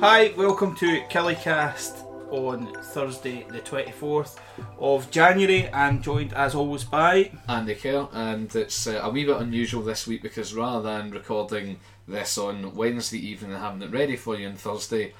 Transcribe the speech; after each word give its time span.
Hi, 0.00 0.34
welcome 0.36 0.76
to 0.76 1.00
Killycast 1.08 2.04
on 2.30 2.70
Thursday, 2.82 3.46
the 3.48 3.60
24th 3.60 4.36
of 4.78 5.10
January. 5.10 5.72
I'm 5.72 6.02
joined 6.02 6.34
as 6.34 6.54
always 6.54 6.84
by. 6.84 7.32
Andy 7.48 7.74
Kerr, 7.74 8.06
and 8.12 8.54
it's 8.54 8.86
uh, 8.86 9.00
a 9.02 9.08
wee 9.08 9.24
bit 9.24 9.38
unusual 9.38 9.82
this 9.82 10.06
week 10.06 10.20
because 10.20 10.52
rather 10.52 10.82
than 10.82 11.12
recording 11.12 11.80
this 12.06 12.36
on 12.36 12.74
Wednesday 12.74 13.26
evening 13.26 13.52
and 13.52 13.62
having 13.62 13.80
it 13.80 13.90
ready 13.90 14.16
for 14.16 14.36
you 14.36 14.48
on 14.48 14.56
Thursday, 14.56 15.14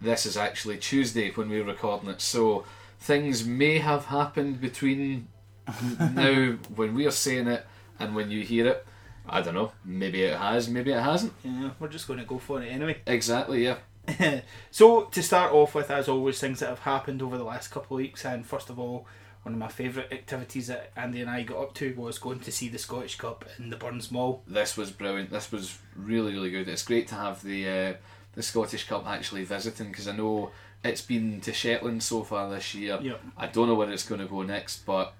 this 0.00 0.26
is 0.26 0.36
actually 0.36 0.78
Tuesday 0.78 1.30
when 1.30 1.48
we're 1.48 1.62
recording 1.62 2.08
it. 2.08 2.20
So 2.20 2.64
things 2.98 3.44
may 3.46 3.78
have 3.78 4.06
happened 4.06 4.60
between 4.60 5.28
now 6.00 6.56
when 6.74 6.94
we 6.94 7.06
are 7.06 7.12
saying 7.12 7.46
it 7.46 7.64
and 8.00 8.16
when 8.16 8.32
you 8.32 8.42
hear 8.42 8.66
it. 8.66 8.86
I 9.30 9.42
don't 9.42 9.54
know. 9.54 9.72
Maybe 9.84 10.22
it 10.22 10.38
has, 10.38 10.68
maybe 10.68 10.90
it 10.90 11.02
hasn't. 11.02 11.34
Yeah, 11.44 11.70
we're 11.78 11.88
just 11.88 12.08
going 12.08 12.18
to 12.18 12.24
go 12.24 12.38
for 12.38 12.62
it 12.62 12.68
anyway. 12.68 12.96
Exactly, 13.06 13.62
yeah. 13.62 13.76
so, 14.70 15.04
to 15.04 15.22
start 15.22 15.52
off 15.52 15.74
with, 15.74 15.90
as 15.90 16.08
always, 16.08 16.38
things 16.40 16.60
that 16.60 16.68
have 16.68 16.80
happened 16.80 17.22
over 17.22 17.36
the 17.36 17.44
last 17.44 17.68
couple 17.68 17.96
of 17.96 18.00
weeks, 18.00 18.24
and 18.24 18.46
first 18.46 18.70
of 18.70 18.78
all, 18.78 19.06
one 19.42 19.54
of 19.54 19.58
my 19.58 19.68
favourite 19.68 20.12
activities 20.12 20.66
that 20.66 20.90
Andy 20.96 21.20
and 21.20 21.30
I 21.30 21.42
got 21.42 21.58
up 21.58 21.74
to 21.74 21.94
was 21.94 22.18
going 22.18 22.40
to 22.40 22.52
see 22.52 22.68
the 22.68 22.78
Scottish 22.78 23.16
Cup 23.16 23.44
in 23.58 23.70
the 23.70 23.76
Burns 23.76 24.10
Mall. 24.10 24.42
This 24.46 24.76
was 24.76 24.90
brilliant. 24.90 25.30
This 25.30 25.50
was 25.52 25.78
really, 25.96 26.32
really 26.32 26.50
good. 26.50 26.68
It's 26.68 26.82
great 26.82 27.06
to 27.08 27.14
have 27.14 27.42
the 27.42 27.68
uh, 27.68 27.94
the 28.34 28.42
Scottish 28.42 28.86
Cup 28.86 29.06
actually 29.06 29.44
visiting 29.44 29.88
because 29.88 30.08
I 30.08 30.16
know 30.16 30.50
it's 30.84 31.00
been 31.02 31.40
to 31.42 31.52
Shetland 31.52 32.02
so 32.02 32.22
far 32.24 32.50
this 32.50 32.74
year. 32.74 32.98
Yep. 33.00 33.20
I 33.36 33.46
don't 33.46 33.68
know 33.68 33.74
where 33.74 33.90
it's 33.90 34.06
going 34.06 34.20
to 34.20 34.26
go 34.26 34.42
next, 34.42 34.84
but 34.84 35.14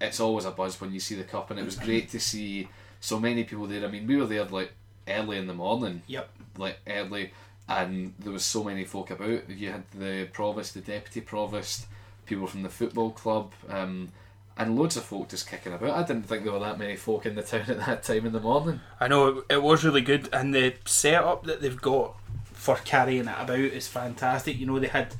it's 0.00 0.20
always 0.20 0.44
a 0.44 0.50
buzz 0.50 0.80
when 0.80 0.92
you 0.92 1.00
see 1.00 1.14
the 1.14 1.24
cup, 1.24 1.50
and 1.50 1.58
it 1.58 1.64
was 1.64 1.76
great 1.86 2.08
to 2.10 2.20
see 2.20 2.68
so 3.00 3.18
many 3.18 3.44
people 3.44 3.66
there. 3.66 3.84
I 3.84 3.90
mean, 3.90 4.06
we 4.06 4.16
were 4.16 4.26
there 4.26 4.44
like 4.44 4.72
early 5.06 5.38
in 5.38 5.46
the 5.46 5.54
morning, 5.54 6.02
Yep. 6.06 6.28
like 6.56 6.78
early, 6.86 7.32
and 7.68 8.14
there 8.18 8.32
was 8.32 8.44
so 8.44 8.64
many 8.64 8.84
folk 8.84 9.10
about. 9.10 9.48
You 9.48 9.70
had 9.70 9.84
the 9.92 10.26
provost, 10.32 10.74
the 10.74 10.80
deputy 10.80 11.20
provost, 11.20 11.86
people 12.26 12.46
from 12.46 12.62
the 12.62 12.68
football 12.68 13.10
club, 13.10 13.52
um, 13.68 14.10
and 14.56 14.76
loads 14.76 14.96
of 14.96 15.04
folk 15.04 15.28
just 15.28 15.48
kicking 15.48 15.72
about. 15.72 15.90
I 15.90 16.02
didn't 16.02 16.24
think 16.24 16.44
there 16.44 16.52
were 16.52 16.58
that 16.60 16.78
many 16.78 16.96
folk 16.96 17.26
in 17.26 17.34
the 17.34 17.42
town 17.42 17.66
at 17.68 17.78
that 17.86 18.02
time 18.02 18.26
in 18.26 18.32
the 18.32 18.40
morning. 18.40 18.80
I 18.98 19.08
know 19.08 19.44
it, 19.48 19.62
was 19.62 19.84
really 19.84 20.00
good, 20.00 20.28
and 20.32 20.54
the 20.54 20.74
setup 20.86 21.44
that 21.44 21.60
they've 21.60 21.80
got 21.80 22.14
for 22.44 22.76
carrying 22.76 23.28
it 23.28 23.36
about 23.38 23.58
is 23.58 23.86
fantastic. 23.86 24.58
You 24.58 24.66
know, 24.66 24.78
they 24.78 24.88
had 24.88 25.14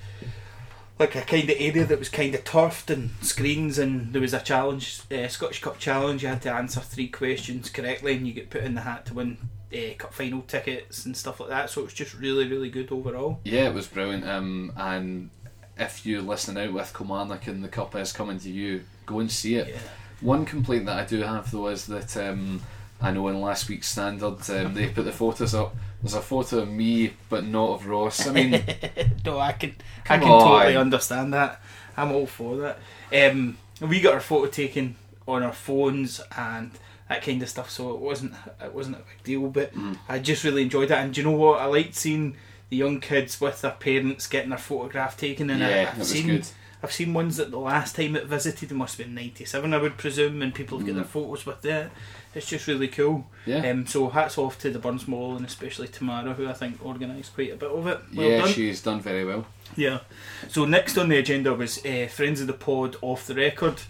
like 0.99 1.15
a 1.15 1.21
kind 1.21 1.49
of 1.49 1.57
area 1.59 1.85
that 1.85 1.99
was 1.99 2.09
kind 2.09 2.35
of 2.35 2.45
turfed 2.45 2.91
and 2.91 3.11
screens, 3.21 3.79
and 3.79 4.13
there 4.15 4.23
was 4.23 4.35
a 4.35 4.41
challenge, 4.41 5.03
uh, 5.13 5.29
Scottish 5.29 5.61
Cup 5.61 5.79
challenge. 5.79 6.23
You 6.23 6.31
had 6.31 6.43
to 6.43 6.53
answer 6.53 6.81
three 6.81 7.09
questions 7.09 7.69
correctly, 7.69 8.17
and 8.17 8.27
you 8.27 8.33
get 8.33 8.51
put 8.51 8.65
in 8.65 8.75
the 8.75 8.81
hat 8.81 9.05
to 9.07 9.15
win 9.15 9.37
uh, 9.73 9.95
cup 9.99 10.15
final 10.15 10.43
tickets 10.43 11.05
and 11.07 11.17
stuff 11.17 11.41
like 11.41 11.51
that. 11.51 11.71
So 11.71 11.83
it 11.83 11.85
was 11.85 11.95
just 11.95 12.15
really, 12.15 12.49
really 12.49 12.71
good 12.71 12.91
overall. 12.93 13.41
Yeah, 13.45 13.69
it 13.69 13.75
was 13.75 13.87
brilliant. 13.87 14.27
Um, 14.27 14.73
and 14.77 15.31
if 15.77 16.05
you're 16.05 16.23
listening 16.23 16.65
out 16.65 16.73
with 16.73 16.95
Kilmarnock 16.97 17.47
and 17.47 17.63
the 17.63 17.69
cup 17.69 17.95
is 17.95 18.13
coming 18.13 18.39
to 18.41 18.51
you, 18.51 18.85
go 19.07 19.21
and 19.21 19.31
see 19.31 19.57
it. 19.57 19.69
Yeah. 19.69 19.79
One 20.21 20.45
complaint 20.45 20.87
that 20.87 20.99
I 20.99 21.05
do 21.05 21.23
have 21.23 21.51
though 21.51 21.69
is 21.69 21.87
that 21.87 22.17
um, 22.17 22.63
I 23.01 23.13
know 23.13 23.29
in 23.29 23.41
last 23.41 23.69
week's 23.69 23.89
standard 23.89 24.51
um, 24.51 24.75
they 24.75 24.89
put 24.89 25.05
the 25.05 25.13
photos 25.13 25.55
up. 25.55 25.77
There's 26.03 26.15
a 26.15 26.21
photo 26.21 26.61
of 26.61 26.69
me, 26.69 27.13
but 27.29 27.45
not 27.45 27.75
of 27.75 27.87
Ross. 27.87 28.27
I 28.27 28.33
mean, 28.33 28.51
no, 29.25 29.39
I 29.39 29.53
can, 29.53 29.75
I 30.09 30.19
can 30.19 30.29
totally 30.29 30.77
understand 30.77 31.35
that. 31.35 31.61
I'm 31.97 32.13
all 32.13 32.27
for 32.27 32.57
that. 32.59 32.79
Um, 33.13 33.59
we 33.81 34.01
got 34.01 34.15
our 34.15 34.21
photo 34.21 34.51
taken 34.51 34.97
on 35.27 35.43
our 35.43 35.53
phones 35.53 36.21
and 36.37 36.71
that 37.09 37.23
kind 37.23 37.43
of 37.43 37.49
stuff, 37.49 37.71
so 37.71 37.91
it 37.95 38.01
wasn't 38.01 38.35
it 38.63 38.75
wasn't 38.75 38.97
a 38.97 38.99
big 39.01 39.23
deal. 39.25 39.49
But 39.49 39.75
Mm. 39.75 39.99
I 40.09 40.19
just 40.19 40.45
really 40.45 40.63
enjoyed 40.63 40.91
it. 40.91 40.95
And 40.99 41.13
do 41.15 41.21
you 41.21 41.27
know 41.27 41.37
what? 41.37 41.61
I 41.61 41.67
liked 41.67 41.95
seeing 41.95 42.37
the 42.71 42.77
young 42.77 43.01
kids 43.01 43.41
with 43.41 43.63
their 43.63 43.71
parents 43.73 44.27
getting 44.27 44.51
their 44.51 44.59
photograph 44.59 45.17
taken. 45.17 45.49
And 45.51 45.65
I, 45.65 45.71
yeah, 45.71 45.89
I've 45.91 45.95
it 45.97 45.99
was 46.01 46.09
seen 46.11 46.27
good. 46.27 46.47
I've 46.81 46.93
seen 46.93 47.13
ones 47.13 47.39
that 47.39 47.51
the 47.51 47.59
last 47.59 47.97
time 47.97 48.15
it 48.15 48.27
visited, 48.27 48.71
it 48.71 48.75
must 48.75 48.99
have 48.99 49.07
been 49.07 49.15
'97, 49.15 49.75
I 49.75 49.79
would 49.79 49.97
presume, 49.97 50.43
and 50.43 50.55
people 50.55 50.79
have 50.79 50.87
got 50.87 50.95
their 50.95 51.05
photos 51.05 51.45
with 51.45 51.65
it. 51.65 51.91
It's 52.37 52.47
just 52.47 52.69
really 52.69 52.87
cool. 52.87 53.27
Mm. 53.47 53.65
Yeah, 53.65 53.71
Um, 53.71 53.87
so 53.87 54.09
hats 54.11 54.39
off 54.39 54.61
to 54.61 54.71
the 54.71 54.79
Burns 54.79 55.09
Mall 55.09 55.35
and 55.37 55.45
especially 55.47 55.89
Tamara, 55.89 56.35
who 56.35 56.47
I 56.47 56.53
think 56.53 56.85
organised 56.85 57.35
quite 57.35 57.53
a 57.53 57.57
bit 57.57 57.71
of 57.71 57.85
it. 57.87 58.01
Well 58.15 58.29
yeah, 58.31 58.39
done. 58.43 58.49
she's 58.53 58.81
done 58.83 59.01
very 59.01 59.25
well. 59.25 59.47
Yeah. 59.77 60.01
So 60.49 60.67
next 60.67 60.97
on 60.99 61.09
the 61.09 61.17
agenda 61.17 61.53
was 61.55 61.85
uh, 61.85 62.07
Friends 62.09 62.41
of 62.41 62.47
the 62.47 62.53
Pod 62.53 62.95
off 63.03 63.27
the 63.27 63.35
record. 63.35 63.81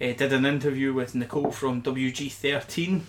Uh, 0.00 0.12
did 0.12 0.32
an 0.32 0.44
interview 0.44 0.92
with 0.92 1.14
Nicole 1.14 1.50
from 1.50 1.80
WG13. 1.82 3.00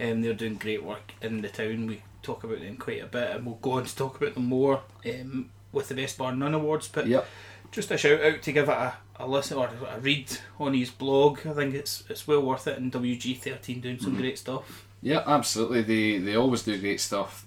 Um, 0.00 0.20
they're 0.22 0.34
doing 0.34 0.54
great 0.54 0.84
work 0.84 1.12
in 1.20 1.40
the 1.40 1.48
town. 1.48 1.86
We 1.88 2.02
talk 2.22 2.44
about 2.44 2.60
them 2.60 2.76
quite 2.76 3.02
a 3.02 3.06
bit, 3.06 3.30
and 3.30 3.44
we'll 3.44 3.56
go 3.56 3.72
on 3.72 3.84
to 3.84 3.96
talk 3.96 4.16
about 4.20 4.34
them 4.34 4.46
more 4.46 4.82
um, 5.04 5.50
with 5.72 5.88
the 5.88 5.94
Best 5.94 6.16
Bar 6.18 6.34
None 6.36 6.54
Awards. 6.54 6.88
But 6.88 7.08
Yep. 7.08 7.26
just 7.72 7.90
a 7.90 7.98
shout 7.98 8.22
out 8.22 8.42
to 8.42 8.52
give 8.52 8.68
it 8.68 8.72
a, 8.72 8.94
a 9.16 9.26
listen 9.26 9.58
or 9.58 9.68
a 9.90 9.98
read 9.98 10.30
on 10.60 10.74
his 10.74 10.90
blog. 10.90 11.40
I 11.44 11.52
think 11.54 11.74
it's 11.74 12.04
it's 12.08 12.28
well 12.28 12.42
worth 12.42 12.68
it. 12.68 12.78
And 12.78 12.92
WG13 12.92 13.82
doing 13.82 13.98
some 13.98 14.14
great 14.16 14.38
stuff. 14.38 14.86
Yeah, 15.02 15.24
absolutely. 15.26 15.82
They 15.82 16.18
they 16.18 16.36
always 16.36 16.62
do 16.62 16.78
great 16.78 17.00
stuff, 17.00 17.46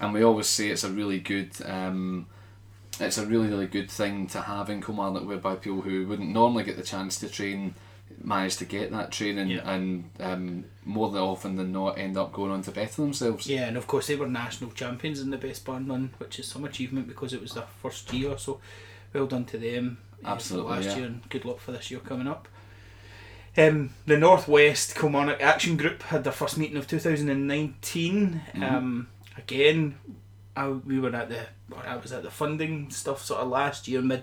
and 0.00 0.12
we 0.12 0.24
always 0.24 0.48
say 0.48 0.70
it's 0.70 0.84
a 0.84 0.90
really 0.90 1.20
good. 1.20 1.50
Um, 1.64 2.26
it's 2.98 3.18
a 3.18 3.24
really 3.26 3.46
really 3.48 3.66
good 3.68 3.90
thing 3.90 4.26
to 4.28 4.42
have 4.42 4.68
in 4.68 4.82
Kilmarnock, 4.82 5.26
whereby 5.26 5.54
people 5.54 5.82
who 5.82 6.06
wouldn't 6.08 6.30
normally 6.30 6.64
get 6.64 6.76
the 6.76 6.82
chance 6.82 7.18
to 7.20 7.28
train 7.28 7.74
manage 8.24 8.56
to 8.56 8.64
get 8.64 8.90
that 8.92 9.10
training, 9.12 9.48
Yeah. 9.48 9.68
and 9.70 10.10
um, 10.20 10.64
more 10.84 11.10
than 11.10 11.20
often 11.22 11.56
than 11.56 11.72
not 11.72 11.98
end 11.98 12.16
up 12.16 12.32
going 12.32 12.50
on 12.52 12.62
to 12.62 12.70
better 12.70 13.02
themselves. 13.02 13.46
Yeah, 13.46 13.66
and 13.68 13.76
of 13.76 13.86
course 13.86 14.06
they 14.06 14.16
were 14.16 14.26
national 14.28 14.70
champions 14.72 15.20
in 15.20 15.30
the 15.30 15.38
Best 15.38 15.64
Bar 15.64 15.80
None, 15.80 16.10
which 16.18 16.38
is 16.38 16.46
some 16.46 16.64
achievement 16.64 17.08
because 17.08 17.32
it 17.32 17.40
was 17.40 17.52
their 17.54 17.66
first 17.82 18.12
year. 18.12 18.36
So 18.38 18.60
well 19.12 19.26
done 19.26 19.44
to 19.46 19.58
them. 19.58 19.98
uh, 20.24 20.28
Absolutely, 20.28 20.70
last 20.72 20.84
yeah. 20.86 20.96
year, 20.96 21.06
and 21.06 21.28
good 21.28 21.44
luck 21.44 21.58
for 21.60 21.72
this 21.72 21.90
year 21.90 22.00
coming 22.00 22.28
up. 22.28 22.48
Um, 23.56 23.90
the 24.06 24.16
Northwest 24.16 24.94
Kilmarnock 24.94 25.42
Action 25.42 25.76
Group 25.76 26.02
had 26.04 26.24
their 26.24 26.32
first 26.32 26.56
meeting 26.56 26.78
of 26.78 26.86
2019. 26.86 28.40
Mm-hmm. 28.54 28.62
Um, 28.62 29.08
again, 29.36 29.96
I, 30.56 30.68
we 30.68 30.98
were 30.98 31.14
at 31.14 31.28
the, 31.28 31.46
I 31.86 31.96
was 31.96 32.12
at 32.12 32.22
the 32.22 32.30
funding 32.30 32.90
stuff 32.90 33.22
sort 33.24 33.40
of 33.40 33.48
last 33.48 33.88
year, 33.88 34.00
mid 34.00 34.22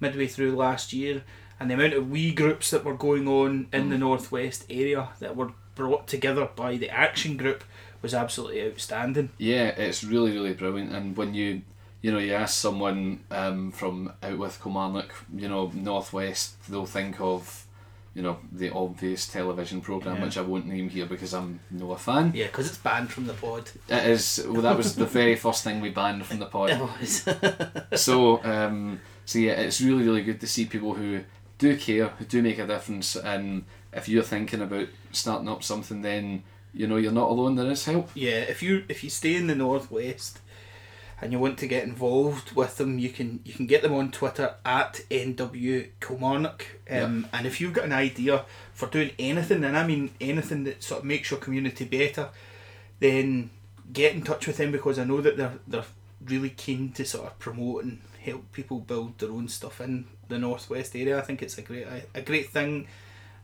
midway 0.00 0.26
through 0.26 0.56
last 0.56 0.92
year, 0.92 1.22
and 1.64 1.70
the 1.70 1.74
amount 1.74 1.94
of 1.94 2.10
wee 2.10 2.32
groups 2.32 2.70
that 2.70 2.84
were 2.84 2.94
going 2.94 3.26
on 3.26 3.68
in 3.72 3.84
Mm. 3.86 3.90
the 3.90 3.98
Northwest 3.98 4.64
area 4.68 5.08
that 5.20 5.34
were 5.36 5.52
brought 5.74 6.06
together 6.06 6.48
by 6.54 6.76
the 6.76 6.90
Action 6.90 7.36
Group 7.36 7.64
was 8.02 8.12
absolutely 8.14 8.62
outstanding. 8.70 9.30
Yeah, 9.38 9.68
it's 9.68 10.04
really 10.04 10.32
really 10.32 10.52
brilliant. 10.54 10.92
And 10.92 11.16
when 11.16 11.32
you 11.34 11.62
you 12.02 12.12
know 12.12 12.18
you 12.18 12.34
ask 12.34 12.54
someone 12.54 13.20
um, 13.30 13.72
from 13.72 14.12
out 14.22 14.38
with 14.38 14.62
Kilmarnock, 14.62 15.12
you 15.34 15.48
know 15.48 15.70
Northwest, 15.74 16.56
they'll 16.68 16.86
think 16.86 17.20
of 17.20 17.66
you 18.14 18.22
know 18.22 18.38
the 18.52 18.70
obvious 18.70 19.26
television 19.26 19.80
program, 19.80 20.16
Yeah. 20.18 20.24
which 20.24 20.38
I 20.38 20.42
won't 20.42 20.66
name 20.66 20.88
here 20.90 21.06
because 21.06 21.32
I'm 21.34 21.58
no 21.70 21.90
a 21.92 21.98
fan. 21.98 22.32
Yeah, 22.34 22.46
because 22.46 22.68
it's 22.68 22.76
banned 22.78 23.10
from 23.10 23.26
the 23.26 23.32
pod. 23.32 23.70
It 23.88 24.06
is. 24.06 24.44
Well, 24.48 24.62
that 24.62 24.76
was 24.76 24.94
the 24.94 25.06
very 25.06 25.34
first 25.34 25.64
thing 25.64 25.80
we 25.80 25.90
banned 25.90 26.24
from 26.26 26.38
the 26.38 26.46
pod. 26.46 26.70
It 26.74 26.80
was. 26.80 28.00
So, 28.00 28.40
um, 28.44 29.00
so 29.24 29.38
yeah, 29.38 29.52
it's 29.52 29.80
really, 29.80 30.04
really 30.04 30.22
good 30.22 30.40
to 30.42 30.46
see 30.46 30.66
people 30.66 30.94
who 30.94 31.20
do 31.58 31.76
care, 31.76 32.12
do 32.28 32.42
make 32.42 32.58
a 32.58 32.66
difference, 32.66 33.16
and 33.16 33.64
if 33.92 34.08
you're 34.08 34.22
thinking 34.22 34.60
about 34.60 34.88
starting 35.12 35.48
up 35.48 35.62
something, 35.62 36.02
then 36.02 36.42
you 36.72 36.86
know 36.86 36.96
you're 36.96 37.12
not 37.12 37.30
alone. 37.30 37.56
There 37.56 37.70
is 37.70 37.84
help. 37.84 38.10
Yeah, 38.14 38.40
if 38.40 38.62
you 38.62 38.84
if 38.88 39.04
you 39.04 39.10
stay 39.10 39.36
in 39.36 39.46
the 39.46 39.54
northwest 39.54 40.40
and 41.20 41.32
you 41.32 41.38
want 41.38 41.58
to 41.58 41.68
get 41.68 41.84
involved 41.84 42.52
with 42.52 42.76
them, 42.76 42.98
you 42.98 43.08
can 43.10 43.40
you 43.44 43.52
can 43.54 43.66
get 43.66 43.82
them 43.82 43.94
on 43.94 44.10
Twitter 44.10 44.54
at 44.64 45.00
NW 45.10 45.88
Kilmarnock. 46.00 46.66
Um, 46.90 47.28
And 47.32 47.46
if 47.46 47.60
you've 47.60 47.72
got 47.72 47.84
an 47.84 47.92
idea 47.92 48.44
for 48.72 48.88
doing 48.88 49.12
anything, 49.18 49.64
and 49.64 49.76
I 49.76 49.86
mean 49.86 50.10
anything 50.20 50.64
that 50.64 50.82
sort 50.82 51.00
of 51.00 51.06
makes 51.06 51.30
your 51.30 51.40
community 51.40 51.84
better, 51.84 52.30
then 52.98 53.50
get 53.92 54.14
in 54.14 54.22
touch 54.22 54.46
with 54.46 54.56
them 54.56 54.72
because 54.72 54.98
I 54.98 55.04
know 55.04 55.20
that 55.20 55.36
they're 55.36 55.58
they're 55.68 55.84
really 56.24 56.50
keen 56.50 56.90
to 56.92 57.04
sort 57.04 57.26
of 57.26 57.38
promote 57.38 57.84
and 57.84 58.00
help 58.24 58.50
people 58.52 58.80
build 58.80 59.18
their 59.18 59.30
own 59.30 59.46
stuff 59.48 59.80
in 59.80 60.06
the 60.28 60.38
northwest 60.38 60.94
area. 60.96 61.18
I 61.18 61.22
think 61.22 61.42
it's 61.42 61.58
a 61.58 61.62
great 61.62 61.86
a 62.14 62.22
great 62.22 62.50
thing, 62.50 62.86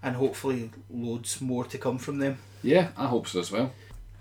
and 0.02 0.16
hopefully 0.16 0.70
loads 0.90 1.40
more 1.40 1.64
to 1.64 1.78
come 1.78 1.98
from 1.98 2.18
them. 2.18 2.38
Yeah, 2.62 2.88
I 2.96 3.06
hope 3.06 3.26
so 3.26 3.40
as 3.40 3.50
well. 3.50 3.72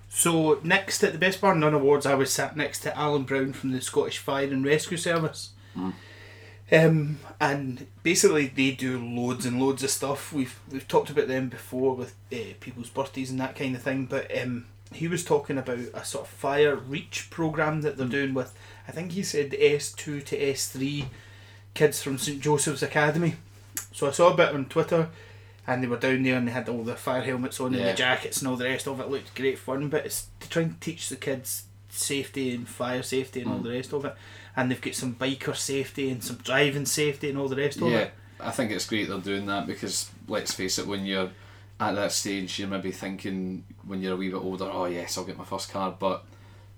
So 0.10 0.60
next 0.64 1.04
at 1.04 1.14
the 1.14 1.20
Best 1.20 1.40
Bar 1.40 1.56
None 1.56 1.74
Awards, 1.74 2.06
I 2.06 2.16
was 2.16 2.32
sat 2.32 2.58
next 2.58 2.80
to 2.82 2.98
Alan 2.98 3.24
Brown 3.24 3.54
from 3.54 3.72
the 3.72 3.82
Scottish 3.82 4.18
Fire 4.18 4.48
and 4.48 4.66
Rescue 4.66 4.98
Service. 4.98 5.52
Um, 6.72 7.20
and 7.42 7.88
basically 8.04 8.48
they 8.48 8.72
do 8.72 9.04
loads 9.04 9.46
and 9.46 9.60
loads 9.60 9.84
of 9.84 9.90
stuff. 9.90 10.34
We've 10.34 10.60
we've 10.72 10.88
talked 10.88 11.10
about 11.10 11.28
them 11.28 11.50
before 11.50 11.96
with 11.96 12.16
uh, 12.32 12.54
people's 12.60 12.90
birthdays 12.90 13.32
and 13.32 13.40
that 13.40 13.56
kind 13.56 13.76
of 13.76 13.82
thing. 13.82 14.06
But 14.06 14.36
um, 14.40 14.66
he 14.92 15.08
was 15.08 15.24
talking 15.24 15.58
about 15.58 15.80
a 15.94 16.06
sort 16.06 16.26
of 16.26 16.30
fire 16.30 16.76
reach 16.76 17.30
program 17.30 17.82
that 17.82 17.98
they're 17.98 18.08
doing 18.08 18.34
with. 18.34 18.54
I 18.88 18.92
think 18.92 19.12
he 19.12 19.24
said 19.24 19.56
S 19.60 19.92
two 19.92 20.22
to 20.22 20.38
S 20.38 20.68
three 20.68 21.08
kids 21.80 22.04
from 22.04 22.18
St 22.18 22.42
Joseph's 22.42 22.84
Academy. 22.84 23.36
So 23.94 24.08
I 24.08 24.12
saw 24.12 24.34
a 24.34 24.38
bit 24.38 24.54
on 24.54 24.66
Twitter, 24.66 25.08
and 25.66 25.82
they 25.82 25.88
were 25.88 25.98
down 25.98 26.24
there 26.24 26.36
and 26.38 26.48
they 26.48 26.52
had 26.52 26.68
all 26.68 26.84
the 26.84 26.96
fire 26.96 27.22
helmets 27.22 27.60
on 27.62 27.74
and 27.74 27.86
the 27.86 27.94
jackets 27.94 28.40
and 28.40 28.48
all 28.50 28.58
the 28.58 28.66
rest 28.66 28.88
of 28.88 29.00
it. 29.00 29.10
Looked 29.10 29.34
great 29.36 29.58
fun, 29.58 29.88
but 29.88 30.06
it's 30.06 30.28
to 30.42 30.50
try 30.50 30.64
and 30.64 30.82
teach 30.82 31.08
the 31.10 31.16
kids 31.16 31.64
safety 31.90 32.54
and 32.54 32.68
fire 32.68 33.02
safety 33.02 33.42
and 33.42 33.50
all 33.52 33.60
Mm. 33.60 33.64
the 33.64 33.70
rest 33.72 33.94
of 33.94 34.04
it, 34.06 34.16
and 34.56 34.70
they've 34.70 34.82
got 34.82 34.94
some 34.96 35.16
biker 35.16 35.56
safety 35.56 36.10
and 36.10 36.24
some 36.24 36.36
driving 36.38 36.86
safety 36.86 37.30
and 37.30 37.38
all 37.40 37.48
the 37.48 37.56
rest 37.56 37.78
of 37.78 37.88
it. 37.88 37.92
Yeah. 37.92 38.08
I 38.42 38.52
think 38.52 38.72
it's 38.72 38.86
great 38.86 39.08
they're 39.10 39.18
doing 39.20 39.46
that 39.48 39.66
because 39.68 40.10
let's 40.28 40.54
face 40.54 40.80
it, 40.80 40.88
when 40.88 41.06
you're 41.06 41.30
at 41.80 41.96
that 41.96 42.12
stage, 42.12 42.60
you're 42.60 42.68
maybe 42.70 42.92
thinking 42.92 43.64
when 43.86 44.02
you're 44.02 44.14
a 44.14 44.18
wee 44.18 44.30
bit 44.30 44.38
older, 44.38 44.70
oh 44.72 44.86
yes, 44.86 45.18
I'll 45.18 45.24
get 45.26 45.38
my 45.38 45.46
first 45.46 45.72
car, 45.72 45.96
but 45.98 46.26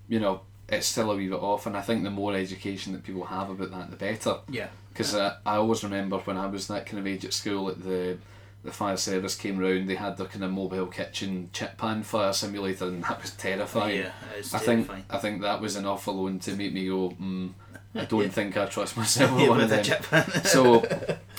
you 0.08 0.18
know 0.20 0.40
it's 0.72 0.86
still 0.86 1.10
a 1.12 1.16
wee 1.16 1.28
bit 1.28 1.38
off, 1.40 1.66
and 1.66 1.76
I 1.76 1.80
think 1.82 2.02
the 2.02 2.10
more 2.10 2.34
education 2.34 2.92
that 2.94 3.04
people 3.04 3.24
have 3.24 3.50
about 3.50 3.70
that, 3.70 3.90
the 3.90 3.96
better. 3.96 4.36
Yeah, 4.48 4.68
Because 4.92 5.14
I, 5.14 5.36
I 5.46 5.56
always 5.56 5.84
remember 5.84 6.18
when 6.18 6.36
I 6.36 6.46
was 6.46 6.66
that 6.68 6.86
kind 6.86 6.98
of 6.98 7.06
age 7.06 7.24
at 7.24 7.32
school, 7.32 7.68
at 7.68 7.82
the 7.84 8.18
the 8.64 8.70
fire 8.70 8.96
service 8.96 9.34
came 9.34 9.58
round, 9.58 9.88
they 9.88 9.96
had 9.96 10.16
their 10.16 10.28
kind 10.28 10.44
of 10.44 10.52
mobile 10.52 10.86
kitchen 10.86 11.50
chip 11.52 11.76
pan 11.76 12.02
fire 12.04 12.32
simulator, 12.32 12.84
and 12.86 13.02
that 13.04 13.20
was 13.20 13.32
terrifying. 13.32 13.98
yeah, 13.98 14.12
it's 14.36 14.54
I 14.54 14.58
think. 14.58 14.88
I 15.10 15.18
think 15.18 15.42
that 15.42 15.60
was 15.60 15.74
enough 15.76 16.06
alone 16.06 16.38
to 16.40 16.52
make 16.54 16.72
me 16.72 16.86
go. 16.86 17.10
Mm, 17.20 17.54
I 17.94 18.04
don't 18.04 18.30
think 18.32 18.56
I 18.56 18.66
trust 18.66 18.96
myself 18.96 19.30
with 19.34 19.42
Yeah, 19.42 19.48
one 19.48 19.58
with 19.58 19.72
of 19.72 19.84
the 19.84 20.06
them. 20.10 20.42
so, 20.44 20.86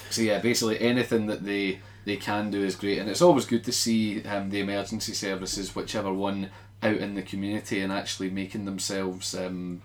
so 0.10 0.22
yeah, 0.22 0.40
basically 0.40 0.82
anything 0.82 1.28
that 1.28 1.44
they 1.46 1.80
they 2.06 2.18
can 2.18 2.52
do 2.52 2.62
is 2.62 2.76
great, 2.76 2.98
and 3.00 3.10
it's 3.10 3.22
always 3.22 3.46
good 3.46 3.64
to 3.64 3.72
see 3.72 4.22
um, 4.26 4.50
the 4.50 4.60
emergency 4.60 5.14
services, 5.14 5.74
whichever 5.74 6.12
one, 6.14 6.50
out 6.84 6.98
in 6.98 7.16
the 7.16 7.22
community 7.22 7.80
and 7.82 7.92
actually 7.92 8.30
making 8.30 8.66
themselves 8.66 9.34
um, 9.36 9.82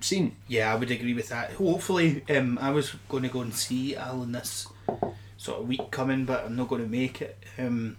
seen. 0.00 0.36
Yeah, 0.46 0.72
I 0.72 0.76
would 0.76 0.90
agree 0.90 1.14
with 1.14 1.28
that. 1.28 1.52
Hopefully, 1.52 2.24
um, 2.30 2.58
I 2.60 2.70
was 2.70 2.94
going 3.08 3.22
to 3.24 3.28
go 3.28 3.40
and 3.40 3.54
see 3.54 3.94
Alan 3.96 4.32
this 4.32 4.66
sort 5.36 5.60
of 5.60 5.68
week 5.68 5.90
coming, 5.90 6.24
but 6.24 6.44
I'm 6.44 6.56
not 6.56 6.68
going 6.68 6.82
to 6.82 6.88
make 6.90 7.20
it. 7.22 7.38
Um, 7.58 7.96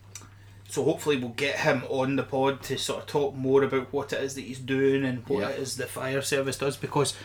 so 0.67 0.83
hopefully 0.83 1.17
we'll 1.17 1.29
get 1.29 1.59
him 1.61 1.83
on 1.89 2.15
the 2.15 2.23
pod 2.23 2.61
to 2.63 2.77
sort 2.77 3.01
of 3.01 3.07
talk 3.07 3.33
more 3.35 3.63
about 3.63 3.91
what 3.91 4.13
it 4.13 4.21
is 4.21 4.35
that 4.35 4.41
he's 4.41 4.59
doing 4.59 5.03
and 5.03 5.27
what 5.27 5.39
Yeah. 5.41 5.49
it 5.49 5.59
is 5.59 5.77
the 5.77 5.87
fire 5.87 6.21
service 6.21 6.57
does 6.59 6.77
because 6.77 7.15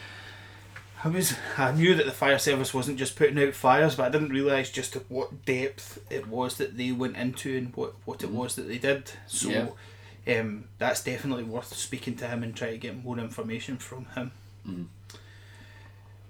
I 1.05 1.09
was 1.09 1.35
I 1.59 1.73
knew 1.73 1.95
that 1.95 2.07
the 2.07 2.13
fire 2.13 2.39
service 2.39 2.73
wasn't 2.73 2.97
just 2.97 3.17
putting 3.17 3.39
out 3.39 3.53
fires, 3.53 3.97
but 3.97 4.05
I 4.07 4.09
didn't 4.09 4.31
realise 4.31 4.71
just 4.71 4.97
at 4.97 5.03
what 5.11 5.45
depth 5.45 6.01
it 6.09 6.27
was 6.27 6.57
that 6.57 6.79
they 6.79 6.93
went 6.93 7.17
into 7.19 7.55
and 7.59 7.77
what, 7.77 7.93
what 8.07 8.23
it 8.23 8.31
was 8.31 8.57
that 8.57 8.67
they 8.69 8.79
did. 8.79 9.11
So 9.27 9.51
Yeah. 9.51 9.67
Um, 10.27 10.65
that's 10.79 11.03
definitely 11.03 11.45
worth 11.45 11.75
speaking 11.75 12.17
to 12.17 12.27
him 12.29 12.43
and 12.43 12.55
try 12.57 12.71
to 12.71 12.79
get 12.79 13.03
more 13.05 13.19
information 13.19 13.77
from 13.77 14.07
him. 14.15 14.33
Mhm. 14.67 14.87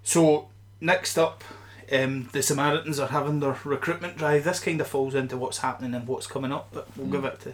So 0.03 0.49
next 0.81 1.19
up, 1.19 1.45
um, 1.93 2.29
the 2.33 2.43
Samaritans 2.43 2.99
are 2.99 3.09
having 3.09 3.41
their 3.41 3.57
recruitment 3.65 4.17
drive. 4.17 4.45
This 4.45 4.61
kind 4.61 4.81
of 4.81 4.87
falls 4.87 5.15
into 5.15 5.37
what's 5.37 5.59
happening 5.59 5.95
and 5.95 6.07
what's 6.07 6.27
coming 6.27 6.53
up, 6.53 6.69
but 6.73 6.89
we'll 6.97 7.07
Mm. 7.09 7.13
give 7.13 7.25
it 7.25 7.41
to 7.41 7.53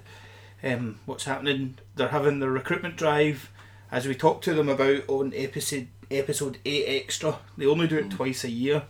um, 0.63 0.99
what's 1.07 1.25
happening. 1.25 1.79
They're 1.97 2.09
having 2.09 2.39
their 2.41 2.51
recruitment 2.51 2.97
drive, 2.97 3.49
as 3.91 4.07
we 4.07 4.15
talked 4.15 4.45
to 4.45 4.53
them 4.55 4.69
about 4.69 5.05
on 5.09 5.33
episode 5.35 5.89
episode 6.11 6.59
eight 6.67 6.85
extra. 7.03 7.39
They 7.57 7.65
only 7.67 7.87
do 7.89 7.97
it 7.97 8.09
Mm. 8.11 8.17
twice 8.17 8.45
a 8.45 8.51
year, 8.51 8.83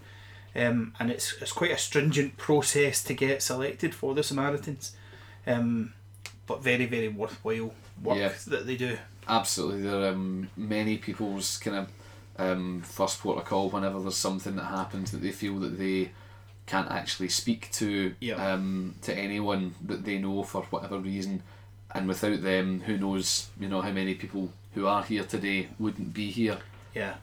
um, 0.57 0.95
and 0.99 1.11
it's 1.13 1.35
it's 1.41 1.53
quite 1.53 1.71
a 1.71 1.79
stringent 1.79 2.37
process 2.39 3.05
to 3.05 3.15
get 3.15 3.41
selected 3.43 3.95
for 3.95 4.15
the 4.17 4.23
Samaritans, 4.25 4.97
um, 5.47 5.93
but 6.51 6.63
very 6.65 6.87
very 6.87 7.07
worthwhile 7.09 7.73
work 8.03 8.19
Yeah. 8.19 8.33
that 8.49 8.67
they 8.67 8.77
do. 8.77 8.99
Absolutely, 9.29 9.83
there 9.83 10.01
are 10.03 10.09
um, 10.09 10.51
many 10.57 10.97
people's 10.99 11.59
kind 11.59 11.77
of 11.77 11.89
um, 12.39 12.83
first 12.83 13.21
port 13.21 13.39
of 13.39 13.45
call 13.45 13.71
whenever 13.71 14.01
there's 14.01 14.17
something 14.17 14.57
that 14.57 14.65
happens 14.65 15.13
that 15.13 15.23
they 15.23 15.31
feel 15.31 15.61
that 15.61 15.79
they 15.79 16.11
can't 16.67 16.91
actually 16.91 17.29
speak 17.29 17.71
to 17.73 18.15
Yeah. 18.21 18.35
um, 18.53 18.97
to 19.03 19.15
anyone 19.15 19.75
that 19.87 20.05
they 20.05 20.19
know 20.19 20.43
for 20.43 20.63
whatever 20.65 20.99
reason, 20.99 21.43
and 21.95 22.09
without 22.09 22.43
them, 22.43 22.81
who 22.87 22.97
knows, 22.99 23.51
you 23.61 23.69
know, 23.69 23.81
how 23.81 23.93
many 23.93 24.15
people 24.15 24.51
who 24.75 24.87
are 24.89 25.05
here 25.05 25.23
today 25.25 25.69
wouldn't 25.79 26.13
be 26.13 26.31
here. 26.31 26.59
Yeah. 26.95 27.15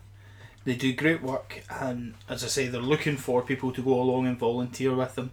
They 0.63 0.75
do 0.75 0.93
great 0.93 1.21
work, 1.21 1.63
and 1.69 2.13
as 2.29 2.43
I 2.43 2.47
say, 2.47 2.67
they're 2.67 2.81
looking 2.93 3.17
for 3.17 3.41
people 3.41 3.71
to 3.73 3.81
go 3.81 3.93
along 4.01 4.27
and 4.27 4.37
volunteer 4.39 4.93
with 4.95 5.15
them. 5.15 5.31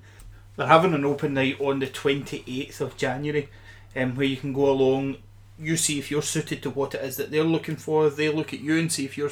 They're 0.57 0.67
having 0.69 0.95
an 0.95 1.05
open 1.05 1.35
night 1.35 1.61
on 1.61 1.79
the 1.81 1.87
28th 1.89 2.81
of 2.81 2.97
January, 2.97 3.49
um, 3.97 4.15
where 4.17 4.27
you 4.27 4.37
can 4.37 4.53
go 4.53 4.71
along. 4.71 5.17
You 5.59 5.77
see 5.77 5.99
if 5.99 6.11
you're 6.11 6.23
suited 6.23 6.63
to 6.65 6.71
what 6.71 6.95
it 6.95 7.03
is 7.05 7.17
that 7.17 7.31
they're 7.31 7.45
looking 7.45 7.77
for. 7.77 8.11
They 8.11 8.29
look 8.29 8.53
at 8.53 8.61
you 8.61 8.79
and 8.79 8.91
see 8.93 9.05
if 9.05 9.17
you're 9.17 9.31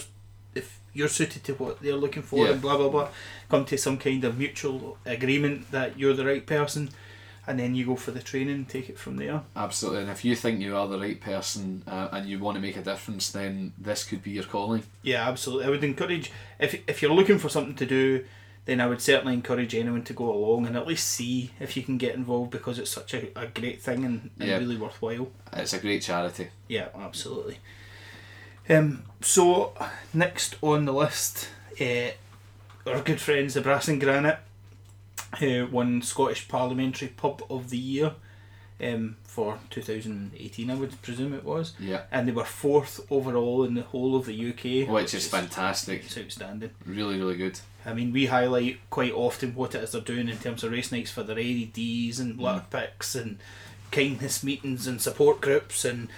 if 0.55 0.79
you're 0.93 1.09
suited 1.09 1.43
to 1.45 1.55
what 1.55 1.81
they're 1.81 1.97
looking 1.97 2.23
for, 2.23 2.45
Yeah. 2.47 2.53
and 2.53 2.61
blah 2.63 2.77
blah 2.77 2.89
blah. 2.89 3.09
Come 3.49 3.65
to 3.67 3.77
some 3.79 3.97
kind 3.99 4.23
of 4.25 4.39
mutual 4.39 4.99
agreement 5.07 5.71
that 5.71 5.99
you're 5.99 6.15
the 6.15 6.25
right 6.27 6.47
person, 6.47 6.91
and 7.47 7.59
then 7.59 7.75
you 7.75 7.87
go 7.87 7.97
for 7.97 8.11
the 8.13 8.21
training 8.21 8.55
and 8.55 8.69
take 8.69 8.89
it 8.89 8.99
from 8.99 9.17
there. 9.17 9.43
Absolutely, 9.57 10.03
and 10.03 10.11
if 10.11 10.25
you 10.25 10.37
think 10.37 10.61
you 10.61 10.77
are 10.77 10.87
the 10.87 10.99
right 11.01 11.21
person 11.21 11.83
uh, 11.89 12.09
and 12.13 12.29
you 12.29 12.39
want 12.39 12.55
to 12.57 12.61
make 12.61 12.77
a 12.77 12.83
difference, 12.83 13.31
then 13.33 13.73
this 13.79 14.05
could 14.05 14.23
be 14.23 14.31
your 14.33 14.45
calling. 14.45 14.83
Yeah, 15.03 15.27
absolutely. 15.29 15.67
I 15.67 15.71
would 15.71 15.83
encourage 15.85 16.31
if 16.61 16.81
if 16.87 17.03
you're 17.03 17.15
looking 17.15 17.39
for 17.39 17.49
something 17.49 17.75
to 17.77 17.87
do, 17.87 18.25
then 18.65 18.81
I 18.81 18.87
would 18.87 19.01
certainly 19.01 19.35
encourage 19.35 19.75
anyone 19.75 20.05
to 20.05 20.13
go 20.13 20.33
along 20.33 20.67
and 20.67 20.77
at 20.77 20.87
least 20.87 21.09
see 21.09 21.51
if 21.59 21.77
you 21.77 21.83
can 21.83 21.99
get 21.99 22.15
involved 22.15 22.51
because 22.53 22.79
it's 22.79 22.91
such 22.91 23.13
a, 23.15 23.29
a 23.39 23.47
great 23.49 23.83
thing 23.83 24.05
and, 24.05 24.31
and 24.39 24.49
Yeah. 24.49 24.59
really 24.59 24.77
worthwhile. 24.77 25.29
It's 25.53 25.73
a 25.73 25.79
great 25.81 26.03
charity. 26.03 26.49
Yeah, 26.69 26.89
absolutely. 26.95 27.59
Um, 28.69 29.03
so 29.21 29.73
next 30.15 30.57
on 30.63 30.85
the 30.85 30.93
list, 30.93 31.49
uh, 31.81 32.11
our 32.87 33.01
good 33.03 33.21
friends 33.21 33.55
the 33.55 33.61
Brass 33.61 33.89
and 33.89 34.01
Granite, 34.01 34.39
who 35.41 35.67
won 35.71 36.01
Scottish 36.03 36.47
Parliamentary 36.47 37.09
Pub 37.09 37.43
of 37.51 37.71
the 37.71 37.79
Year 37.79 38.13
um, 38.83 39.17
for 39.25 39.59
2018, 39.71 40.71
I 40.71 40.75
would 40.75 41.01
presume 41.03 41.33
it 41.35 41.45
was, 41.45 41.73
Yeah, 41.79 42.03
and 42.11 42.27
they 42.27 42.33
were 42.33 42.45
fourth 42.45 43.01
overall 43.11 43.65
in 43.65 43.75
the 43.75 43.83
whole 43.83 44.17
of 44.17 44.27
the 44.27 44.35
UK, 44.51 44.89
which 44.93 45.15
is 45.15 45.29
fantastic. 45.29 46.05
It's 46.05 46.19
outstanding. 46.19 46.71
Really, 46.85 47.19
really 47.19 47.37
good. 47.37 47.61
I 47.85 47.95
mean, 47.95 48.13
we 48.13 48.27
highlight 48.27 48.79
quite 48.91 49.13
often 49.13 49.55
what 49.55 49.75
it 49.75 49.83
is 49.83 49.93
they're 49.93 50.01
doing 50.01 50.29
in 50.29 50.39
terms 50.39 50.63
of 50.65 50.73
race 50.73 50.93
nights 50.93 51.11
for 51.11 51.23
their 51.23 51.39
ADDs 51.39 52.21
and 52.21 52.35
Mm. 52.35 52.39
block 52.39 52.71
picks 52.71 53.15
and 53.15 53.39
kindness 53.91 54.43
meetings 54.43 54.87
and 54.87 55.01
support 55.01 55.41
groups 55.41 55.85
and 55.85 56.09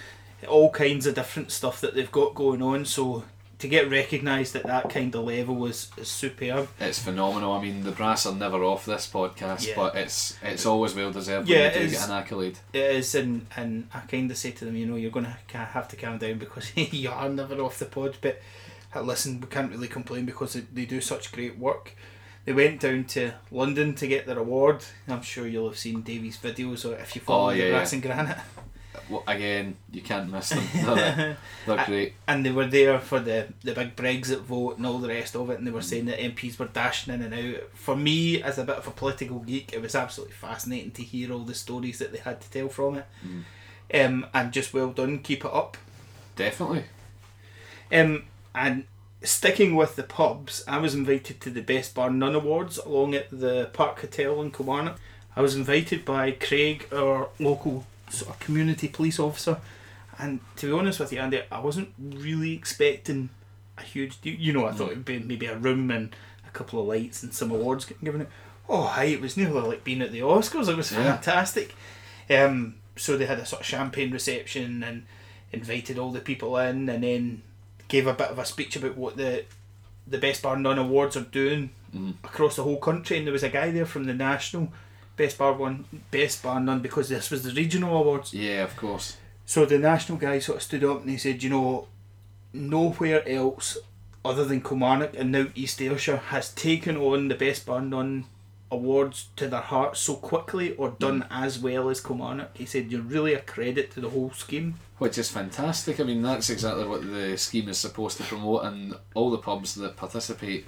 all 0.48 0.70
kinds 0.70 1.06
of 1.06 1.14
different 1.14 1.50
stuff 1.50 1.80
that 1.80 1.94
they've 1.94 2.12
got 2.12 2.34
going 2.34 2.60
on. 2.62 2.84
So 2.84 3.24
to 3.64 3.68
get 3.68 3.90
recognised 3.90 4.54
at 4.56 4.64
that 4.64 4.90
kind 4.90 5.14
of 5.14 5.24
level 5.24 5.64
is, 5.66 5.90
is 5.96 6.08
superb. 6.08 6.68
It's 6.78 6.98
phenomenal. 6.98 7.52
I 7.52 7.62
mean, 7.62 7.82
the 7.82 7.90
brass 7.92 8.26
are 8.26 8.34
never 8.34 8.62
off 8.62 8.84
this 8.86 9.10
podcast, 9.10 9.66
Yeah. 9.66 9.74
but 9.76 9.96
it's 9.96 10.36
it's 10.42 10.66
always 10.66 10.94
well 10.94 11.10
deserved 11.10 11.48
Yeah, 11.48 11.58
when 11.60 11.66
it 11.66 11.72
they 11.74 11.78
do 11.80 11.84
is. 11.86 11.92
get 11.92 12.04
an 12.08 12.12
accolade. 12.14 12.58
It 12.72 12.90
is, 12.96 13.14
and, 13.14 13.46
and 13.56 13.88
I 13.92 14.00
kind 14.00 14.30
of 14.30 14.36
say 14.36 14.50
to 14.52 14.64
them, 14.64 14.76
you 14.76 14.86
know, 14.86 14.96
you're 14.96 15.10
going 15.10 15.26
to 15.26 15.56
have 15.58 15.88
to 15.88 15.96
calm 15.96 16.18
down 16.18 16.38
because 16.38 16.76
you 16.76 17.10
are 17.10 17.28
never 17.28 17.60
off 17.62 17.78
the 17.78 17.86
pod. 17.86 18.16
But 18.20 18.40
uh, 18.94 19.00
listen, 19.02 19.40
we 19.40 19.46
can't 19.48 19.70
really 19.72 19.88
complain 19.88 20.24
because 20.26 20.52
they, 20.52 20.60
they 20.72 20.84
do 20.84 21.00
such 21.00 21.32
great 21.32 21.58
work. 21.58 21.92
They 22.44 22.52
went 22.52 22.80
down 22.80 23.04
to 23.04 23.32
London 23.50 23.94
to 23.94 24.06
get 24.06 24.26
their 24.26 24.38
award. 24.38 24.84
I'm 25.08 25.22
sure 25.22 25.46
you'll 25.48 25.68
have 25.70 25.78
seen 25.78 26.02
Davy's 26.02 26.36
videos, 26.36 26.84
or 26.88 26.94
if 26.96 27.14
you 27.14 27.22
follow 27.22 27.46
Oh, 27.46 27.50
yeah, 27.54 27.64
the 27.64 27.70
Brass 27.72 27.92
and 27.94 28.02
Granite. 28.02 28.38
Well, 29.08 29.22
again, 29.26 29.76
you 29.92 30.00
can't 30.00 30.30
miss 30.30 30.50
them. 30.50 30.64
They're, 30.74 31.36
they're 31.66 31.84
great. 31.86 32.12
and 32.26 32.44
they 32.44 32.50
were 32.50 32.66
there 32.66 32.98
for 32.98 33.20
the, 33.20 33.48
the 33.62 33.72
big 33.74 33.96
Brexit 33.96 34.40
vote 34.40 34.78
and 34.78 34.86
all 34.86 34.98
the 34.98 35.08
rest 35.08 35.36
of 35.36 35.50
it, 35.50 35.58
and 35.58 35.66
they 35.66 35.70
were 35.70 35.82
saying 35.82 36.06
that 36.06 36.18
MPs 36.18 36.58
were 36.58 36.66
dashing 36.66 37.12
in 37.14 37.22
and 37.22 37.34
out. 37.34 37.68
For 37.74 37.96
me, 37.96 38.42
as 38.42 38.58
a 38.58 38.64
bit 38.64 38.76
of 38.76 38.86
a 38.86 38.92
political 38.92 39.40
geek, 39.40 39.72
it 39.72 39.82
was 39.82 39.94
absolutely 39.94 40.34
fascinating 40.34 40.92
to 40.92 41.02
hear 41.02 41.32
all 41.32 41.40
the 41.40 41.54
stories 41.54 41.98
that 41.98 42.12
they 42.12 42.18
had 42.18 42.40
to 42.40 42.50
tell 42.50 42.68
from 42.68 42.96
it. 42.98 43.06
Mm. 43.26 43.44
Um, 44.06 44.26
and 44.32 44.52
just 44.52 44.72
well 44.72 44.90
done, 44.90 45.18
keep 45.18 45.44
it 45.44 45.52
up. 45.52 45.76
Definitely. 46.36 46.84
Um, 47.92 48.24
and 48.54 48.84
sticking 49.22 49.74
with 49.74 49.96
the 49.96 50.02
pubs, 50.02 50.64
I 50.66 50.78
was 50.78 50.94
invited 50.94 51.40
to 51.42 51.50
the 51.50 51.62
Best 51.62 51.94
Bar 51.94 52.10
None 52.10 52.34
Awards 52.34 52.78
along 52.78 53.14
at 53.14 53.30
the 53.30 53.70
Park 53.72 54.00
Hotel 54.00 54.40
in 54.40 54.50
Kilmarnock. 54.50 54.98
I 55.36 55.42
was 55.42 55.56
invited 55.56 56.04
by 56.04 56.30
Craig, 56.32 56.86
our 56.92 57.28
local 57.38 57.86
sort 58.14 58.30
of 58.34 58.40
community 58.40 58.88
police 58.88 59.18
officer, 59.18 59.58
and 60.18 60.40
to 60.56 60.66
be 60.66 60.72
honest 60.72 61.00
with 61.00 61.12
you, 61.12 61.18
Andy, 61.20 61.42
I 61.50 61.60
wasn't 61.60 61.90
really 61.98 62.52
expecting 62.54 63.28
a 63.78 63.82
huge. 63.82 64.18
You 64.22 64.32
you 64.32 64.52
know, 64.52 64.66
I 64.66 64.72
thought 64.72 64.90
it 64.92 64.96
would 64.96 65.04
be 65.04 65.18
maybe 65.18 65.46
a 65.46 65.56
room 65.56 65.90
and 65.90 66.14
a 66.46 66.50
couple 66.50 66.80
of 66.80 66.86
lights 66.86 67.22
and 67.22 67.34
some 67.34 67.50
awards 67.50 67.84
getting 67.84 68.04
given 68.04 68.22
out. 68.22 68.28
Oh, 68.68 68.84
hi! 68.84 69.04
It 69.04 69.20
was 69.20 69.36
nearly 69.36 69.60
like 69.60 69.84
being 69.84 70.00
at 70.02 70.12
the 70.12 70.20
Oscars. 70.20 70.68
It 70.68 70.76
was 70.76 70.90
Yeah. 70.92 71.14
fantastic. 71.16 71.74
Um, 72.30 72.76
so 72.96 73.16
they 73.16 73.26
had 73.26 73.38
a 73.40 73.44
sort 73.46 73.60
of 73.60 73.66
champagne 73.66 74.10
reception 74.12 74.82
and 74.82 75.04
invited 75.52 75.98
all 75.98 76.10
the 76.12 76.20
people 76.20 76.56
in, 76.58 76.88
and 76.88 77.02
then 77.04 77.42
gave 77.88 78.06
a 78.06 78.14
bit 78.14 78.28
of 78.28 78.38
a 78.38 78.44
speech 78.44 78.76
about 78.76 78.96
what 78.96 79.16
the 79.16 79.44
the 80.06 80.18
Best 80.18 80.42
Bar 80.42 80.56
None 80.58 80.78
Awards 80.78 81.16
are 81.16 81.22
doing 81.22 81.70
Mm. 81.94 82.14
across 82.24 82.56
the 82.56 82.64
whole 82.64 82.76
country. 82.78 83.16
And 83.18 83.24
there 83.26 83.32
was 83.32 83.44
a 83.44 83.48
guy 83.48 83.70
there 83.70 83.86
from 83.86 84.04
the 84.04 84.14
national 84.14 84.72
Best 85.16 85.38
Bar 85.38 85.52
One, 85.54 85.84
Best 86.10 86.42
Bar 86.42 86.60
None, 86.60 86.80
because 86.80 87.08
this 87.08 87.30
was 87.30 87.42
the 87.42 87.52
regional 87.52 87.96
awards. 87.96 88.32
Yeah, 88.34 88.64
of 88.64 88.76
course. 88.76 89.16
So 89.46 89.64
the 89.64 89.78
national 89.78 90.18
guy 90.18 90.38
sort 90.38 90.56
of 90.56 90.62
stood 90.62 90.84
up 90.84 91.02
and 91.02 91.10
he 91.10 91.16
said, 91.18 91.42
you 91.42 91.50
know, 91.50 91.86
nowhere 92.52 93.26
else 93.28 93.76
other 94.24 94.44
than 94.44 94.62
Kilmarnock 94.62 95.14
and 95.16 95.30
now 95.32 95.46
East 95.54 95.80
Ayrshire 95.82 96.16
has 96.16 96.52
taken 96.52 96.96
on 96.96 97.28
the 97.28 97.34
Best 97.34 97.66
Bar 97.66 97.82
None 97.82 98.24
awards 98.70 99.28
to 99.36 99.46
their 99.46 99.60
heart 99.60 99.96
so 99.96 100.14
quickly 100.14 100.74
or 100.76 100.90
done 100.98 101.20
Mm. 101.22 101.26
as 101.30 101.58
well 101.58 101.88
as 101.90 102.00
Kilmarnock. 102.00 102.56
He 102.56 102.64
said 102.66 102.90
you're 102.90 103.02
really 103.02 103.34
a 103.34 103.40
credit 103.40 103.90
to 103.92 104.00
the 104.00 104.10
whole 104.10 104.32
scheme. 104.32 104.74
Which 104.98 105.18
is 105.18 105.30
fantastic. 105.30 106.00
I 106.00 106.04
mean, 106.04 106.22
that's 106.22 106.50
exactly 106.50 106.86
what 106.86 107.02
the 107.02 107.36
scheme 107.36 107.68
is 107.68 107.78
supposed 107.78 108.16
to 108.16 108.22
promote, 108.24 108.64
and 108.64 108.94
all 109.14 109.30
the 109.30 109.38
pubs 109.38 109.74
that 109.74 109.96
participate 109.96 110.66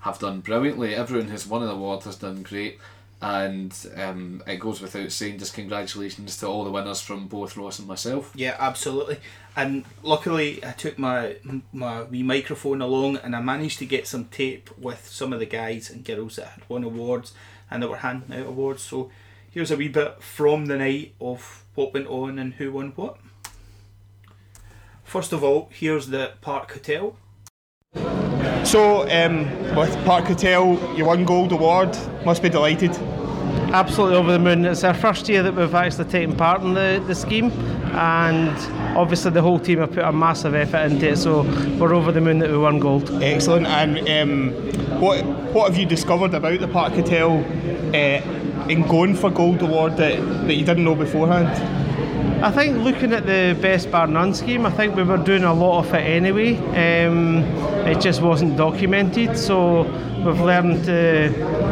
have 0.00 0.18
done 0.18 0.40
brilliantly. 0.40 0.94
Everyone 0.94 1.28
who's 1.28 1.46
won 1.46 1.62
an 1.62 1.68
award 1.68 2.04
has 2.04 2.16
done 2.16 2.42
great, 2.42 2.78
and 3.22 3.74
um, 3.96 4.42
it 4.46 4.58
goes 4.58 4.80
without 4.80 5.10
saying 5.10 5.38
just 5.38 5.54
congratulations 5.54 6.36
to 6.38 6.46
all 6.46 6.64
the 6.64 6.70
winners 6.70 7.00
from 7.00 7.28
both 7.28 7.56
Ross 7.56 7.78
and 7.78 7.88
myself. 7.88 8.32
Yeah, 8.34 8.56
absolutely. 8.58 9.18
And 9.56 9.84
luckily, 10.02 10.62
I 10.64 10.72
took 10.72 10.98
my 10.98 11.36
my 11.72 12.02
wee 12.02 12.22
microphone 12.22 12.82
along, 12.82 13.16
and 13.16 13.34
I 13.34 13.40
managed 13.40 13.78
to 13.78 13.86
get 13.86 14.06
some 14.06 14.26
tape 14.26 14.70
with 14.78 15.06
some 15.08 15.32
of 15.32 15.40
the 15.40 15.46
guys 15.46 15.88
and 15.90 16.04
girls 16.04 16.36
that 16.36 16.48
had 16.48 16.68
won 16.68 16.84
awards 16.84 17.32
and 17.70 17.82
that 17.82 17.88
were 17.88 17.96
handing 17.96 18.38
out 18.38 18.46
awards. 18.46 18.82
So 18.82 19.10
here's 19.50 19.70
a 19.70 19.76
wee 19.76 19.88
bit 19.88 20.22
from 20.22 20.66
the 20.66 20.76
night 20.76 21.14
of 21.20 21.64
what 21.74 21.94
went 21.94 22.08
on 22.08 22.38
and 22.38 22.54
who 22.54 22.72
won 22.72 22.92
what. 22.96 23.18
First 25.04 25.32
of 25.32 25.42
all, 25.42 25.70
here's 25.72 26.08
the 26.08 26.32
Park 26.42 26.72
Hotel. 26.72 27.16
So, 28.66 29.08
um, 29.10 29.46
with 29.76 29.94
Park 30.04 30.24
Hotel, 30.24 30.76
you 30.96 31.04
won 31.04 31.24
Gold 31.24 31.52
Award. 31.52 31.96
Must 32.24 32.42
be 32.42 32.48
delighted. 32.48 32.90
absolutely 33.72 34.16
over 34.16 34.32
the 34.32 34.40
moon. 34.40 34.64
It's 34.64 34.82
our 34.82 34.92
first 34.92 35.28
year 35.28 35.42
that 35.44 35.54
we've 35.54 35.72
actually 35.72 36.06
taken 36.06 36.34
part 36.36 36.62
in 36.62 36.74
the, 36.74 37.02
the 37.06 37.14
scheme, 37.14 37.52
and 37.94 38.56
obviously 38.96 39.30
the 39.30 39.40
whole 39.40 39.60
team 39.60 39.78
have 39.78 39.92
put 39.92 40.02
a 40.02 40.12
massive 40.12 40.56
effort 40.56 40.90
into 40.90 41.10
it. 41.10 41.16
So 41.16 41.42
we're 41.78 41.94
over 41.94 42.10
the 42.10 42.20
moon 42.20 42.40
that 42.40 42.50
we 42.50 42.58
won 42.58 42.80
gold. 42.80 43.08
Excellent. 43.22 43.66
And 43.68 44.00
um, 44.08 45.00
what 45.00 45.24
what 45.52 45.70
have 45.70 45.78
you 45.78 45.86
discovered 45.86 46.34
about 46.34 46.58
the 46.58 46.68
Park 46.68 46.92
Hotel 46.92 47.38
uh, 47.94 48.68
in 48.68 48.82
going 48.88 49.14
for 49.14 49.30
Gold 49.30 49.62
Award 49.62 49.96
that, 49.98 50.16
that 50.46 50.54
you 50.54 50.64
didn't 50.64 50.84
know 50.84 50.96
beforehand? 50.96 51.85
I 52.46 52.52
think 52.52 52.78
looking 52.78 53.12
at 53.12 53.26
the 53.26 53.58
best 53.60 53.90
bar 53.90 54.06
none 54.06 54.32
scheme, 54.32 54.66
I 54.66 54.70
think 54.70 54.94
we 54.94 55.02
were 55.02 55.16
doing 55.16 55.42
a 55.42 55.52
lot 55.52 55.84
of 55.84 55.92
it 55.92 56.06
anyway. 56.06 56.54
Um, 56.76 57.38
it 57.88 58.00
just 58.00 58.22
wasn't 58.22 58.56
documented, 58.56 59.36
so 59.36 59.82
we've 60.24 60.40
learned 60.40 60.84
to 60.84 61.30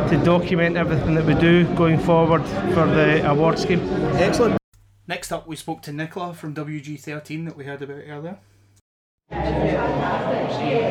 to 0.09 0.25
document 0.25 0.77
everything 0.77 1.15
that 1.15 1.27
we 1.27 1.35
do 1.35 1.65
going 1.77 2.01
forward 2.01 2.43
for 2.75 2.87
the 2.87 3.25
award 3.31 3.61
scheme. 3.61 3.79
Excellent. 4.17 4.59
Next 5.07 5.31
up, 5.31 5.47
we 5.47 5.55
spoke 5.55 5.81
to 5.83 5.93
Nicola 5.93 6.35
from 6.35 6.57
WG13 6.57 7.45
that 7.45 7.57
we 7.57 7.63
heard 7.63 7.81
about 7.81 8.03
earlier. 8.09 8.39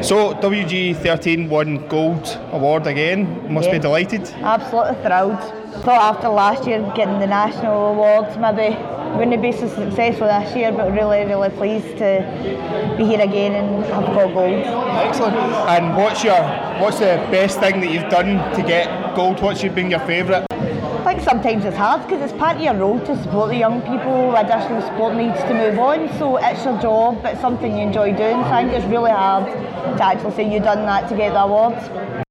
So, 0.01 0.33
WG13 0.35 1.49
won 1.49 1.89
Gold 1.89 2.39
Award 2.53 2.87
again. 2.87 3.53
Must 3.53 3.69
be 3.69 3.79
delighted. 3.79 4.21
Absolutely 4.41 4.95
thrilled. 5.03 5.39
Thought 5.83 6.15
after 6.15 6.29
last 6.29 6.65
year 6.65 6.79
getting 6.95 7.19
the 7.19 7.27
national 7.27 7.87
awards 7.87 8.37
maybe 8.37 8.77
wouldn't 9.15 9.41
be 9.41 9.51
so 9.51 9.67
successful 9.67 10.27
this 10.27 10.55
year, 10.55 10.71
but 10.71 10.91
really, 10.91 11.23
really 11.25 11.49
pleased 11.49 11.97
to 11.97 12.95
be 12.97 13.05
here 13.05 13.21
again 13.21 13.53
and 13.53 13.83
have 13.85 14.05
got 14.05 14.33
gold. 14.33 14.65
Excellent. 15.07 15.35
And 15.35 15.95
what's 15.95 16.23
your 16.23 16.41
what's 16.79 16.99
the 16.99 17.17
best 17.31 17.59
thing 17.59 17.79
that 17.81 17.91
you've 17.91 18.09
done 18.09 18.37
to 18.55 18.61
get 18.63 19.15
gold? 19.15 19.41
What's 19.41 19.61
been 19.61 19.89
your 19.91 19.99
favourite? 20.01 20.45
I 20.51 21.15
think 21.15 21.21
sometimes 21.21 21.65
it's 21.65 21.77
hard 21.77 22.01
because 22.07 22.21
it's 22.21 22.37
part 22.39 22.57
of 22.57 22.63
your 22.63 22.75
role 22.75 22.99
to 23.01 23.23
support 23.23 23.49
the 23.49 23.57
young 23.57 23.81
people. 23.81 24.35
Additional 24.35 24.81
support 24.81 25.15
needs 25.15 25.39
to 25.41 25.53
move 25.53 25.77
on, 25.77 26.09
so 26.17 26.37
it's 26.37 26.63
your 26.65 26.79
job, 26.81 27.21
but 27.21 27.33
it's 27.33 27.41
something 27.41 27.77
you 27.77 27.83
enjoy 27.83 28.15
doing. 28.15 28.41
So 28.43 28.49
I 28.49 28.63
think 28.63 28.73
it's 28.73 28.85
really 28.91 29.11
hard 29.11 29.45
to 29.45 30.03
actually 30.03 30.31
say 30.31 30.51
you've 30.51 30.63
done 30.63 30.85
that 30.85 31.09
to 31.09 31.15
get 31.15 31.33
the 31.33 31.41
awards. 31.43 32.23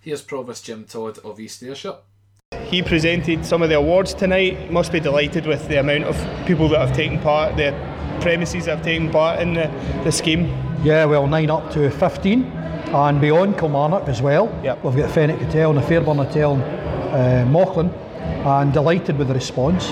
Here's 0.00 0.22
Provost 0.22 0.64
Jim 0.64 0.84
Todd 0.84 1.18
of 1.18 1.40
East 1.40 1.62
Ayrshire. 1.62 1.96
He 2.68 2.82
presented 2.82 3.46
some 3.46 3.62
of 3.62 3.70
the 3.70 3.76
awards 3.76 4.12
tonight. 4.12 4.70
Must 4.70 4.92
be 4.92 5.00
delighted 5.00 5.46
with 5.46 5.68
the 5.68 5.80
amount 5.80 6.04
of 6.04 6.46
people 6.46 6.68
that 6.68 6.80
have 6.86 6.94
taken 6.94 7.18
part, 7.20 7.56
the 7.56 7.72
premises 8.20 8.66
that 8.66 8.76
have 8.76 8.84
taken 8.84 9.10
part 9.10 9.40
in 9.40 9.54
the, 9.54 9.70
the 10.04 10.12
scheme. 10.12 10.46
Yeah, 10.82 11.06
well, 11.06 11.26
nine 11.26 11.48
up 11.50 11.70
to 11.72 11.90
15 11.90 12.42
and 12.44 13.20
beyond 13.20 13.58
Kilmarnock 13.58 14.08
as 14.08 14.20
well. 14.20 14.46
Yep. 14.62 14.84
We've 14.84 14.96
got 14.96 15.10
Fenwick 15.10 15.40
Hotel 15.40 15.70
and 15.70 15.78
the 15.78 15.82
Fairburn 15.86 16.18
Hotel 16.18 16.54
in 16.54 16.60
uh, 16.62 17.46
Mauchline 17.48 17.90
and 18.46 18.72
delighted 18.72 19.16
with 19.18 19.28
the 19.28 19.34
response. 19.34 19.90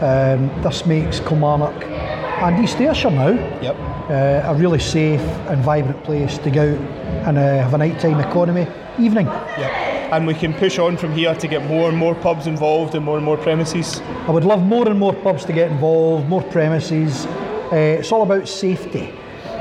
Um, 0.00 0.48
this 0.62 0.86
makes 0.86 1.18
Kilmarnock 1.20 1.84
and 1.84 2.64
East 2.64 2.80
Ayrshire 2.80 3.10
now 3.10 3.30
Yep. 3.60 3.76
uh, 4.10 4.50
a 4.52 4.54
really 4.56 4.78
safe 4.80 5.20
and 5.48 5.62
vibrant 5.62 6.02
place 6.04 6.38
to 6.38 6.50
go 6.50 6.72
out 6.72 7.28
and 7.28 7.38
uh, 7.38 7.62
have 7.62 7.74
a 7.74 7.78
nighttime 7.78 8.20
economy 8.20 8.66
evening. 8.98 9.26
Yep. 9.26 9.91
And 10.12 10.26
we 10.26 10.34
can 10.34 10.52
push 10.52 10.78
on 10.78 10.98
from 10.98 11.14
here 11.14 11.34
to 11.34 11.48
get 11.48 11.64
more 11.64 11.88
and 11.88 11.96
more 11.96 12.14
pubs 12.14 12.46
involved 12.46 12.94
and 12.94 13.02
more 13.02 13.16
and 13.16 13.24
more 13.24 13.38
premises. 13.38 13.98
I 14.28 14.30
would 14.30 14.44
love 14.44 14.62
more 14.62 14.86
and 14.86 14.98
more 14.98 15.14
pubs 15.14 15.46
to 15.46 15.54
get 15.54 15.70
involved, 15.70 16.28
more 16.28 16.42
premises. 16.42 17.24
Uh, 17.24 17.96
it's 17.98 18.12
all 18.12 18.22
about 18.22 18.46
safety. 18.46 19.10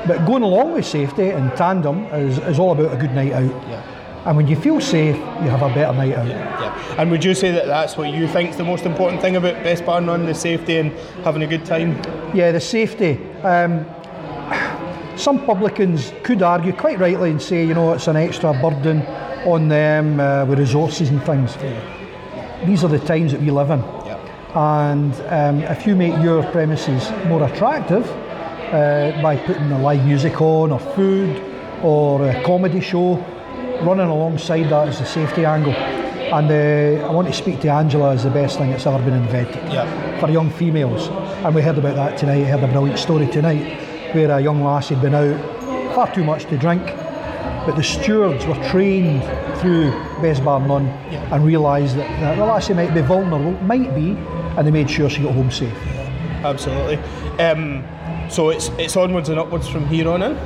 But 0.05 0.25
going 0.25 0.43
along 0.43 0.74
with 0.74 0.86
safety 0.86 1.29
in 1.29 1.51
tandem 1.51 2.03
is, 2.08 2.38
is 2.39 2.60
all 2.60 2.74
about 2.74 2.93
a 2.93 2.98
good 2.98 3.13
night 3.13 3.31
out. 3.31 3.50
Yeah. 3.70 4.24
And 4.25 4.36
when 4.36 4.46
you 4.46 4.58
feel 4.58 4.81
safe, 4.81 5.15
you 5.15 5.50
have 5.50 5.62
a 5.62 5.74
better 5.74 5.93
night 5.93 6.15
out. 6.15 6.27
Yeah. 6.27 6.96
And 6.98 7.10
would 7.12 7.24
you 7.24 7.34
say 7.34 7.51
that 7.51 7.67
that's 7.67 7.96
what 7.96 8.12
you 8.12 8.27
think 8.27 8.50
is 8.50 8.58
the 8.58 8.65
most 8.65 8.86
important 8.86 9.22
thing 9.22 9.38
about 9.38 9.63
Best 9.63 9.86
Bar 9.86 10.01
None, 10.01 10.25
the 10.25 10.36
safety 10.36 10.79
and 10.79 10.91
having 11.24 11.43
a 11.43 11.48
good 11.48 11.65
time? 11.65 11.96
Yeah, 12.36 12.51
the 12.51 12.60
safety. 12.60 13.17
Um, 13.43 13.86
some 15.15 15.46
publicans 15.46 16.12
could 16.24 16.41
argue 16.41 16.74
quite 16.74 17.00
rightly 17.00 17.29
and 17.29 17.41
say, 17.41 17.65
you 17.65 17.74
know, 17.74 17.93
it's 17.93 18.10
an 18.10 18.17
extra 18.17 18.51
burden 18.51 19.01
on 19.45 19.67
them 19.67 20.19
uh, 20.19 20.45
with 20.45 20.60
resources 20.60 21.10
and 21.10 21.21
things. 21.24 21.55
These 22.65 22.83
are 22.83 22.88
the 22.89 23.00
times 23.00 23.31
that 23.31 23.41
we 23.41 23.51
live 23.51 23.71
in. 23.71 23.81
And 24.53 25.13
um, 25.29 25.62
if 25.71 25.88
you 25.88 25.95
make 25.95 26.21
your 26.21 26.43
premises 26.51 27.10
more 27.27 27.43
attractive 27.43 28.05
uh, 28.74 29.17
by 29.21 29.38
putting 29.38 29.71
a 29.71 29.79
live 29.81 30.05
music 30.05 30.41
on, 30.41 30.71
or 30.71 30.79
food, 30.79 31.41
or 31.81 32.27
a 32.27 32.43
comedy 32.43 32.81
show, 32.81 33.15
running 33.81 34.07
alongside 34.07 34.63
that 34.69 34.89
is 34.89 35.00
the 35.00 35.05
safety 35.05 35.45
angle. 35.45 35.74
And 35.74 36.50
uh, 36.51 37.07
I 37.07 37.12
want 37.12 37.27
to 37.27 37.33
speak 37.33 37.62
to 37.62 37.69
Angela 37.69 38.13
as 38.13 38.24
the 38.24 38.29
best 38.29 38.57
thing 38.57 38.69
that's 38.71 38.86
ever 38.86 39.03
been 39.03 39.15
invented 39.15 39.55
Yeah. 39.71 40.19
for 40.19 40.29
young 40.29 40.50
females. 40.51 41.07
And 41.43 41.55
we 41.55 41.62
heard 41.62 41.77
about 41.77 41.95
that 41.95 42.17
tonight. 42.17 42.41
I 42.43 42.45
heard 42.45 42.63
a 42.63 42.67
brilliant 42.67 43.00
story 43.00 43.27
tonight 43.27 43.79
where 44.13 44.31
a 44.31 44.39
young 44.41 44.63
lassie 44.63 44.95
had 44.95 45.01
been 45.01 45.15
out 45.15 45.95
far 45.95 46.13
too 46.13 46.24
much 46.24 46.45
to 46.45 46.57
drink, 46.57 46.83
but 47.65 47.75
the 47.75 47.84
stewards 47.84 48.46
were 48.46 48.56
trained 48.70 49.24
through 49.60 49.91
Best 50.22 50.44
Bar 50.44 50.60
None 50.65 50.88
and 50.88 51.46
realised 51.46 51.96
that, 51.96 52.10
that 52.20 52.36
the 52.36 52.46
lassie 52.46 52.74
might 52.74 52.94
be 52.94 53.01
vulnerable, 53.01 53.51
might 53.63 53.94
be, 53.94 54.12
and 54.58 54.65
they 54.65 54.72
made 54.72 54.89
sure 54.89 55.10
she 55.10 55.22
got 55.22 55.34
home 55.34 55.51
safe. 55.51 55.74
Absolutely. 56.44 56.98
Um, 57.39 57.84
so 58.30 58.50
it's 58.50 58.70
it's 58.77 58.96
onwards 58.98 59.30
and 59.30 59.39
upwards 59.39 59.68
from 59.68 59.88
here 59.88 60.10
on 60.10 60.24
in. 60.24 60.38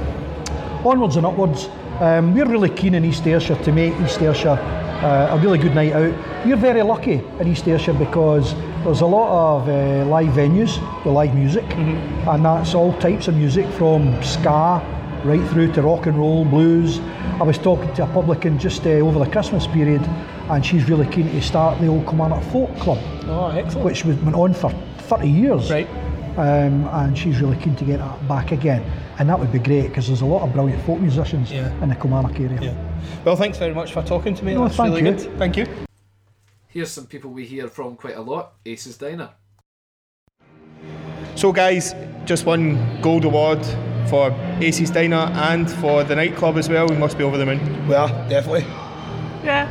Onwards 0.85 1.15
and 1.15 1.25
upwards. 1.25 1.69
Um, 1.99 2.33
we're 2.33 2.45
really 2.45 2.69
keen 2.69 2.93
in 2.95 3.05
East 3.05 3.25
Ayrshire 3.25 3.55
to 3.63 3.71
make 3.71 3.93
East 4.01 4.21
Ayrshire 4.21 4.59
uh, 5.01 5.35
a 5.35 5.39
really 5.39 5.57
good 5.57 5.73
night 5.73 5.93
out. 5.93 6.45
You're 6.45 6.57
very 6.57 6.81
lucky 6.81 7.21
in 7.39 7.47
East 7.47 7.67
Ayrshire 7.67 7.93
because 7.93 8.53
there's 8.83 9.01
a 9.01 9.05
lot 9.05 9.61
of 9.61 9.69
uh, 9.69 10.05
live 10.09 10.33
venues 10.33 10.77
with 11.03 11.13
live 11.13 11.33
music, 11.33 11.65
and 11.75 12.45
that's 12.45 12.75
all 12.75 12.91
types 12.99 13.27
of 13.27 13.35
music 13.35 13.67
from 13.69 14.21
ska 14.21 14.81
right 15.25 15.45
through 15.49 15.71
to 15.73 15.81
rock 15.81 16.05
and 16.05 16.17
roll, 16.17 16.45
blues. 16.45 16.99
I 17.39 17.43
was 17.43 17.57
talking 17.57 17.91
to 17.95 18.03
a 18.03 18.07
publican 18.07 18.57
just 18.59 18.85
uh, 18.85 18.91
over 18.91 19.19
the 19.19 19.29
Christmas 19.29 19.67
period, 19.67 20.01
and 20.49 20.65
she's 20.65 20.87
really 20.87 21.07
keen 21.07 21.29
to 21.31 21.41
start 21.41 21.79
the 21.81 21.87
old 21.87 22.05
Kilmarnock 22.05 22.43
Folk 22.51 22.75
Club, 22.77 22.99
Oh, 23.25 23.47
excellent. 23.49 23.85
which 23.85 24.05
was, 24.05 24.15
went 24.17 24.35
on 24.35 24.53
for 24.53 24.69
30 24.99 25.27
years 25.27 25.71
Right. 25.71 25.87
um, 26.37 26.85
and 26.91 27.17
she's 27.17 27.41
really 27.41 27.57
keen 27.57 27.75
to 27.77 27.85
get 27.85 27.97
that 27.99 28.27
back 28.27 28.51
again. 28.51 28.83
And 29.17 29.27
that 29.29 29.39
would 29.39 29.51
be 29.51 29.59
great 29.59 29.87
because 29.87 30.07
there's 30.07 30.21
a 30.21 30.25
lot 30.25 30.43
of 30.43 30.53
brilliant 30.53 30.83
folk 30.85 30.99
musicians 30.99 31.51
Yeah. 31.51 31.71
in 31.81 31.89
the 31.89 31.95
Kilmarnock 31.95 32.39
area. 32.39 32.59
Yeah. 32.61 32.73
Well, 33.23 33.35
thanks 33.35 33.57
very 33.57 33.73
much 33.73 33.93
for 33.93 34.03
talking 34.03 34.35
to 34.35 34.45
me. 34.45 34.53
No, 34.53 34.63
That's 34.63 34.75
thank 34.75 34.95
really 34.95 35.09
you. 35.09 35.15
good. 35.15 35.37
Thank 35.39 35.57
you. 35.57 35.65
Here's 36.67 36.91
some 36.91 37.05
people 37.05 37.31
we 37.31 37.45
hear 37.45 37.67
from 37.67 37.95
quite 37.95 38.17
a 38.17 38.21
lot 38.21 38.53
Aces 38.65 38.97
Diner. 38.97 39.29
So, 41.35 41.51
guys, 41.51 41.93
just 42.25 42.45
won 42.45 42.99
gold 43.01 43.25
award 43.25 43.59
for 44.07 44.31
Aces 44.61 44.91
Diner 44.91 45.31
and 45.33 45.69
for 45.69 46.03
the 46.03 46.15
nightclub 46.15 46.57
as 46.57 46.69
well. 46.69 46.87
We 46.87 46.97
must 46.97 47.17
be 47.17 47.23
over 47.23 47.37
the 47.37 47.45
moon. 47.45 47.87
We 47.87 47.95
are, 47.95 48.09
definitely. 48.29 48.65
Yeah. 49.43 49.69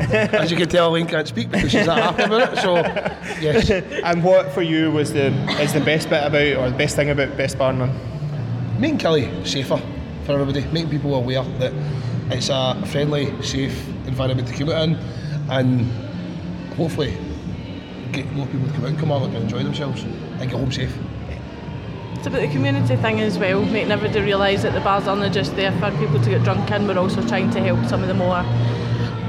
As 0.00 0.50
you 0.50 0.56
can 0.56 0.68
tell, 0.68 0.88
Elaine 0.88 1.06
can't 1.06 1.28
speak 1.28 1.50
because 1.50 1.70
she's 1.70 1.86
not 1.86 1.98
happy 2.16 2.22
about 2.22 2.52
it. 2.52 2.58
So, 2.60 2.76
yes. 3.40 3.70
and 3.70 4.24
what 4.24 4.50
for 4.52 4.62
you 4.62 4.90
was 4.90 5.12
the 5.12 5.26
is 5.60 5.74
the 5.74 5.80
best 5.80 6.08
bit 6.08 6.24
about 6.24 6.56
or 6.56 6.70
the 6.70 6.76
best 6.76 6.96
thing 6.96 7.10
about 7.10 7.36
Best 7.36 7.58
Bar 7.58 7.72
None? 7.74 8.80
Making 8.80 8.98
Killie 8.98 9.46
safer 9.46 9.80
for 10.24 10.32
everybody, 10.32 10.64
making 10.72 10.90
people 10.90 11.14
aware 11.14 11.42
that 11.42 11.72
it's 12.30 12.48
a 12.48 12.82
friendly, 12.86 13.42
safe 13.42 13.86
environment 14.06 14.48
to 14.48 14.54
come 14.54 14.70
out 14.70 14.84
in, 14.84 14.94
and 15.50 15.82
hopefully 16.76 17.16
get 18.12 18.30
more 18.32 18.46
people 18.46 18.68
to 18.68 18.72
come 18.72 18.84
out 18.84 18.88
and 18.88 18.98
come 18.98 19.12
out 19.12 19.22
and 19.22 19.36
enjoy 19.36 19.62
themselves 19.62 20.02
and 20.02 20.40
get 20.40 20.52
home 20.58 20.72
safe. 20.72 20.96
It's 22.20 22.26
about 22.26 22.42
the 22.42 22.48
community 22.48 22.96
thing 22.96 23.18
as 23.22 23.38
well, 23.38 23.64
making 23.64 23.90
everybody 23.90 24.20
realise 24.20 24.60
that 24.60 24.74
the 24.74 24.80
bars 24.80 25.08
aren't 25.08 25.32
just 25.32 25.56
there 25.56 25.72
for 25.80 25.90
people 25.92 26.20
to 26.20 26.28
get 26.28 26.44
drunk 26.44 26.70
in, 26.70 26.86
we're 26.86 26.98
also 26.98 27.26
trying 27.26 27.50
to 27.52 27.60
help 27.60 27.82
some 27.86 28.02
of 28.02 28.08
the 28.08 28.12
more 28.14 28.42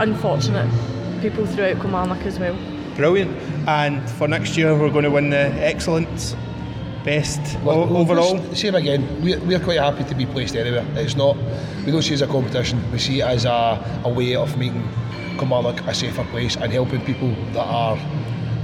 unfortunate 0.02 0.70
people 1.22 1.46
throughout 1.46 1.80
Kilmarnock 1.80 2.26
as 2.26 2.38
well. 2.38 2.54
Brilliant. 2.98 3.32
And 3.66 4.10
for 4.10 4.28
next 4.28 4.58
year, 4.58 4.78
we're 4.78 4.90
going 4.90 5.06
to 5.06 5.10
win 5.10 5.30
the 5.30 5.38
excellence 5.38 6.36
best 7.06 7.40
o- 7.60 7.64
Well, 7.64 7.96
overall. 7.96 8.38
just 8.50 8.60
Same 8.60 8.76
again. 8.76 9.24
We're, 9.24 9.40
we're 9.40 9.62
quite 9.62 9.80
happy 9.80 10.04
to 10.04 10.14
be 10.14 10.26
placed 10.26 10.58
anywhere. 10.58 10.86
It's 10.96 11.16
not. 11.16 11.38
We 11.86 11.94
don't 11.94 12.02
see 12.02 12.10
it 12.12 12.16
as 12.16 12.24
a 12.24 12.28
competition. 12.28 12.84
We 12.92 13.00
see 13.00 13.22
it 13.22 13.26
as 13.26 13.46
a, 13.46 14.02
a 14.04 14.10
way 14.10 14.36
of 14.36 14.58
making 14.58 14.86
Kilmarnock 15.38 15.80
a 15.88 15.94
safer 15.94 16.26
place 16.26 16.58
and 16.58 16.70
helping 16.74 17.00
people 17.06 17.30
that 17.54 17.66
are 17.66 17.96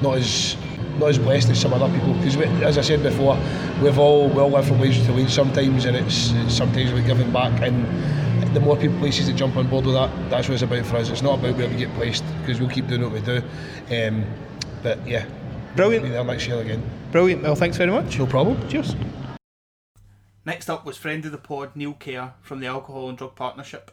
not 0.01 0.17
as 0.17 0.57
not 0.99 1.09
as 1.09 1.17
blessed 1.17 1.49
as 1.49 1.59
some 1.59 1.73
other 1.73 1.91
people. 1.93 2.13
Because 2.13 2.37
as 2.63 2.77
I 2.77 2.81
said 2.81 3.03
before, 3.03 3.37
we've 3.81 3.99
all 3.99 4.29
we 4.29 4.39
all 4.39 4.49
live 4.49 4.67
from 4.67 4.79
wage 4.79 5.03
to 5.05 5.13
wage 5.13 5.31
sometimes, 5.31 5.85
and 5.85 5.95
it's, 5.95 6.31
it's 6.31 6.53
sometimes 6.55 6.93
we're 6.93 7.05
giving 7.05 7.31
back. 7.31 7.61
And 7.61 7.85
the 8.55 8.59
more 8.59 8.75
people 8.77 8.97
places 8.99 9.27
that 9.27 9.33
jump 9.33 9.55
on 9.57 9.67
board 9.67 9.85
with 9.85 9.95
that, 9.95 10.11
that's 10.29 10.47
what 10.47 10.55
it's 10.55 10.63
about 10.63 10.85
for 10.85 10.97
us. 10.97 11.09
It's 11.09 11.21
not 11.21 11.39
about 11.39 11.55
where 11.57 11.69
we 11.69 11.75
get 11.75 11.93
placed 11.95 12.23
because 12.41 12.59
we'll 12.59 12.69
keep 12.69 12.87
doing 12.87 13.03
what 13.03 13.11
we 13.11 13.21
do. 13.21 13.41
Um, 13.91 14.25
but 14.83 15.05
yeah, 15.07 15.25
Brilliant. 15.77 16.03
We'll 16.03 16.11
be 16.11 16.15
there 16.15 16.23
next 16.23 16.47
year 16.47 16.59
again. 16.59 16.83
Brilliant. 17.11 17.43
Well, 17.43 17.55
thanks 17.55 17.77
very 17.77 17.91
much. 17.91 18.17
No 18.17 18.25
problem. 18.25 18.67
Cheers. 18.67 18.95
Next 20.43 20.69
up 20.69 20.85
was 20.85 20.97
friend 20.97 21.23
of 21.25 21.31
the 21.31 21.37
pod 21.37 21.75
Neil 21.75 21.93
Kerr 21.93 22.33
from 22.41 22.61
the 22.61 22.67
Alcohol 22.67 23.09
and 23.09 23.17
Drug 23.17 23.35
Partnership. 23.35 23.91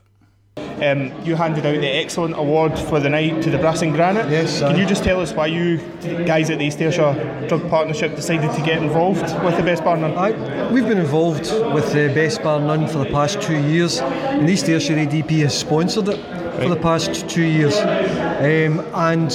Um, 0.56 1.12
you 1.24 1.34
handed 1.34 1.64
out 1.66 1.80
the 1.80 1.88
excellent 1.88 2.36
award 2.36 2.78
for 2.78 3.00
the 3.00 3.08
night 3.08 3.42
to 3.42 3.50
the 3.50 3.58
Brass 3.58 3.82
and 3.82 3.92
Granite. 3.92 4.28
Yes, 4.30 4.60
Can 4.60 4.76
you 4.76 4.86
just 4.86 5.02
tell 5.02 5.20
us 5.20 5.32
why 5.32 5.46
you 5.46 5.78
guys 6.26 6.50
at 6.50 6.58
the 6.58 6.64
East 6.64 6.80
Ayrshire 6.80 7.46
Drug 7.48 7.68
Partnership 7.70 8.14
decided 8.14 8.52
to 8.54 8.62
get 8.62 8.82
involved 8.82 9.22
with 9.44 9.56
the 9.56 9.62
Best 9.62 9.82
Bar 9.82 9.96
None? 9.96 10.16
Aye, 10.16 10.70
we've 10.72 10.86
been 10.86 10.98
involved 10.98 11.50
with 11.72 11.92
the 11.92 12.12
Best 12.14 12.42
Bar 12.42 12.60
None 12.60 12.86
for 12.86 12.98
the 12.98 13.10
past 13.10 13.40
two 13.40 13.58
years, 13.58 14.00
and 14.00 14.48
East 14.48 14.68
Ayrshire 14.68 14.96
ADP 14.96 15.42
has 15.42 15.58
sponsored 15.58 16.08
it 16.08 16.20
for 16.60 16.68
the 16.68 16.76
past 16.80 17.28
two 17.28 17.44
years. 17.44 17.76
Um, 17.78 18.84
and 18.94 19.30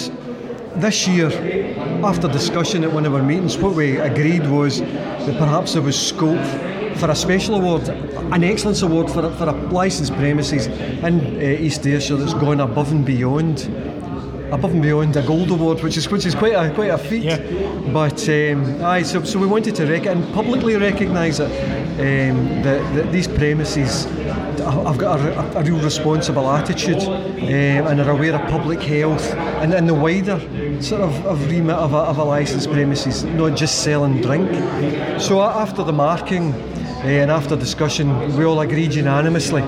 this 0.82 1.08
year, 1.08 1.32
after 2.06 2.28
discussion 2.28 2.84
at 2.84 2.92
one 2.92 3.06
of 3.06 3.16
our 3.16 3.24
meetings, 3.24 3.58
what 3.58 3.76
we 3.76 3.98
agreed 3.98 4.48
was 4.48 4.82
that 4.82 5.36
perhaps 5.38 5.74
there 5.74 5.82
was 5.82 6.00
scope 6.00 6.38
for 7.00 7.10
a 7.10 7.16
special 7.16 7.56
award, 7.56 7.88
an 7.88 8.44
excellence 8.44 8.82
award 8.82 9.10
for, 9.10 9.32
for 9.32 9.50
a 9.50 9.54
licensed 9.72 10.14
premises 10.14 10.68
in 10.68 11.20
uh, 11.38 11.40
East 11.40 11.86
Ayrshire 11.86 12.18
that's 12.18 12.34
gone 12.34 12.60
above 12.60 12.92
and 12.92 13.06
beyond 13.06 13.72
above 14.52 14.72
and 14.72 14.82
beyond 14.82 15.16
a 15.16 15.22
gold 15.22 15.52
award, 15.52 15.82
which 15.84 15.96
is 15.96 16.10
which 16.10 16.26
is 16.26 16.36
quite 16.36 16.54
a 16.54 16.72
quite 16.74 16.90
a 16.90 16.98
feat. 16.98 17.40
But 17.94 18.28
um, 18.30 18.84
aye, 18.84 19.04
so, 19.04 19.24
so 19.24 19.40
we 19.40 19.48
wanted 19.48 19.76
to 19.76 19.86
rec- 19.86 20.08
and 20.08 20.34
publicly 20.34 20.76
recognise 20.76 21.40
it 21.40 21.52
um, 22.00 22.62
that, 22.64 22.96
that 22.96 23.12
these 23.12 23.28
premises 23.28 24.06
have 24.06 24.98
got 24.98 25.20
a, 25.20 25.60
a 25.60 25.64
real 25.64 25.80
responsible 25.80 26.50
attitude 26.50 27.02
um, 27.02 27.88
and 27.88 28.02
are 28.02 28.12
aware 28.12 28.36
of 28.36 28.42
public 28.50 28.82
health 28.82 29.34
and, 29.62 29.74
and 29.74 29.88
the 29.88 29.94
wider 29.94 30.40
sort 30.82 31.02
of, 31.02 31.26
of 31.26 31.50
remit 31.50 31.76
of 31.76 31.94
a, 31.94 31.98
of 31.98 32.18
a 32.18 32.24
licensed 32.24 32.70
premises, 32.72 33.24
not 33.24 33.56
just 33.56 33.84
selling 33.84 34.22
drink. 34.22 34.50
So 35.20 35.42
after 35.42 35.84
the 35.84 35.94
marking 35.94 36.54
and 37.02 37.32
after 37.32 37.56
discussion, 37.56 38.36
we 38.36 38.44
all 38.44 38.60
agreed 38.60 38.94
unanimously 38.94 39.62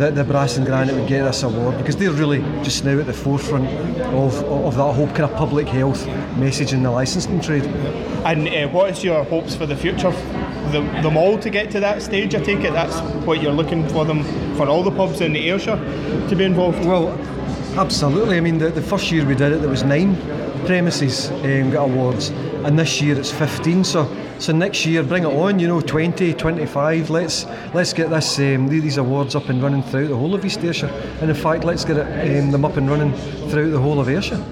that 0.00 0.14
the 0.14 0.24
Brass 0.24 0.56
and 0.56 0.64
Granite 0.64 0.94
would 0.94 1.06
get 1.06 1.24
this 1.24 1.42
award 1.42 1.76
because 1.76 1.94
they're 1.94 2.10
really 2.10 2.40
just 2.62 2.86
now 2.86 2.98
at 2.98 3.04
the 3.04 3.12
forefront 3.12 3.68
of, 4.14 4.34
of 4.44 4.74
that 4.76 4.92
whole 4.94 5.06
kind 5.08 5.24
of 5.24 5.34
public 5.34 5.68
health 5.68 6.06
message 6.38 6.72
in 6.72 6.82
the 6.82 6.90
licensing 6.90 7.38
trade. 7.38 7.64
And 8.24 8.48
uh, 8.48 8.68
what 8.68 8.90
is 8.90 9.04
your 9.04 9.24
hopes 9.24 9.54
for 9.54 9.66
the 9.66 9.76
future? 9.76 10.10
The, 10.72 10.80
them 11.02 11.18
all 11.18 11.38
to 11.38 11.50
get 11.50 11.70
to 11.72 11.80
that 11.80 12.00
stage, 12.00 12.34
I 12.34 12.40
take 12.40 12.60
it 12.60 12.72
that's 12.72 12.98
what 13.26 13.42
you're 13.42 13.52
looking 13.52 13.86
for 13.88 14.06
them, 14.06 14.24
for 14.56 14.66
all 14.66 14.82
the 14.82 14.90
pubs 14.90 15.20
in 15.20 15.34
the 15.34 15.50
Ayrshire 15.50 15.76
to 16.28 16.34
be 16.34 16.44
involved? 16.44 16.82
Well, 16.86 17.08
absolutely. 17.78 18.38
I 18.38 18.40
mean, 18.40 18.56
the, 18.56 18.70
the 18.70 18.82
first 18.82 19.10
year 19.10 19.26
we 19.26 19.34
did 19.34 19.52
it, 19.52 19.60
there 19.60 19.68
was 19.68 19.84
nine 19.84 20.16
premises 20.64 21.30
um, 21.30 21.70
got 21.70 21.90
awards, 21.90 22.30
and 22.64 22.78
this 22.78 23.02
year 23.02 23.18
it's 23.18 23.30
15. 23.30 23.84
So, 23.84 24.04
so 24.40 24.52
next 24.52 24.86
year, 24.86 25.02
bring 25.02 25.24
it 25.24 25.26
on. 25.26 25.58
You 25.58 25.68
know, 25.68 25.80
20, 25.80 26.32
25. 26.32 27.10
Let's 27.10 27.44
let's 27.74 27.92
get 27.92 28.08
this 28.08 28.38
um, 28.38 28.68
these 28.68 28.96
awards 28.96 29.34
up 29.34 29.50
and 29.50 29.62
running 29.62 29.82
throughout 29.82 30.08
the 30.08 30.16
whole 30.16 30.34
of 30.34 30.44
East 30.44 30.64
Ayrshire, 30.64 30.88
and 31.20 31.28
in 31.28 31.36
fact, 31.36 31.64
let's 31.64 31.84
get 31.84 31.98
it, 31.98 32.42
um, 32.42 32.50
them 32.50 32.64
up 32.64 32.76
and 32.76 32.88
running 32.88 33.12
throughout 33.50 33.70
the 33.70 33.80
whole 33.80 34.00
of 34.00 34.08
Ayrshire. 34.08 34.42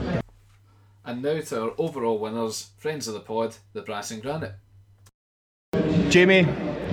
And 1.04 1.22
now 1.22 1.40
to 1.40 1.62
our 1.62 1.74
overall 1.78 2.18
winners, 2.18 2.70
friends 2.76 3.08
of 3.08 3.14
the 3.14 3.20
pod, 3.20 3.56
the 3.72 3.80
Brass 3.80 4.10
and 4.10 4.20
Granite. 4.20 4.56
Jamie 6.10 6.46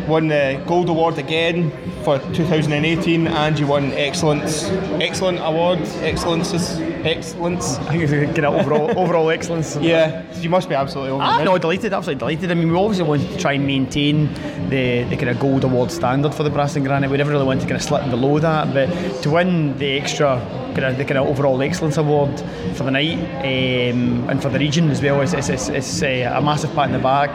won 0.07 0.27
the 0.27 0.63
gold 0.65 0.89
award 0.89 1.17
again 1.17 1.71
for 2.03 2.19
2018, 2.33 3.27
and 3.27 3.59
you 3.59 3.67
won 3.67 3.91
excellence, 3.91 4.63
excellent 5.01 5.39
award, 5.39 5.79
excellences, 5.99 6.77
excellence. 7.05 7.77
I 7.79 7.91
think 7.91 8.03
it's 8.03 8.11
a 8.11 8.25
kind 8.25 8.45
of 8.45 8.55
overall 8.55 8.99
overall 8.99 9.29
excellence. 9.29 9.75
Yeah, 9.85 10.23
you 10.39 10.49
must 10.49 10.67
be 10.67 10.75
absolutely 10.75 11.11
over. 11.11 11.23
Ah, 11.23 11.37
the 11.37 11.45
no, 11.45 11.51
moon. 11.51 11.61
delighted, 11.61 11.93
absolutely 11.93 12.19
delighted. 12.19 12.51
I 12.51 12.53
mean, 12.55 12.71
we 12.71 12.77
obviously 12.77 13.03
want 13.05 13.21
to 13.21 13.37
try 13.37 13.53
and 13.53 13.67
maintain 13.67 14.33
the, 14.69 15.03
the 15.03 15.15
kind 15.15 15.29
of 15.29 15.39
gold 15.39 15.63
award 15.63 15.91
standard 15.91 16.33
for 16.33 16.43
the 16.43 16.49
brass 16.49 16.75
and 16.75 16.85
granite. 16.85 17.11
We 17.11 17.17
never 17.17 17.31
really 17.31 17.45
want 17.45 17.61
to 17.61 17.67
kind 17.67 17.77
of 17.77 17.83
slip 17.83 18.09
below 18.09 18.39
that, 18.39 18.73
but 18.73 18.87
to 19.23 19.29
win 19.29 19.77
the 19.77 19.97
extra 19.99 20.39
kind 20.75 20.85
of 20.85 20.97
the 20.97 21.05
kind 21.05 21.17
of 21.17 21.27
overall 21.27 21.61
excellence 21.61 21.97
award 21.97 22.39
for 22.75 22.83
the 22.83 22.91
night 22.91 23.19
um, 23.39 24.27
and 24.29 24.41
for 24.41 24.49
the 24.49 24.59
region 24.59 24.89
as 24.89 25.01
well, 25.01 25.21
it's, 25.21 25.33
it's, 25.33 25.49
it's, 25.49 25.69
it's 25.69 26.01
uh, 26.01 26.33
a 26.35 26.41
massive 26.41 26.73
pat 26.73 26.87
in 26.87 26.93
the 26.93 26.99
back, 26.99 27.29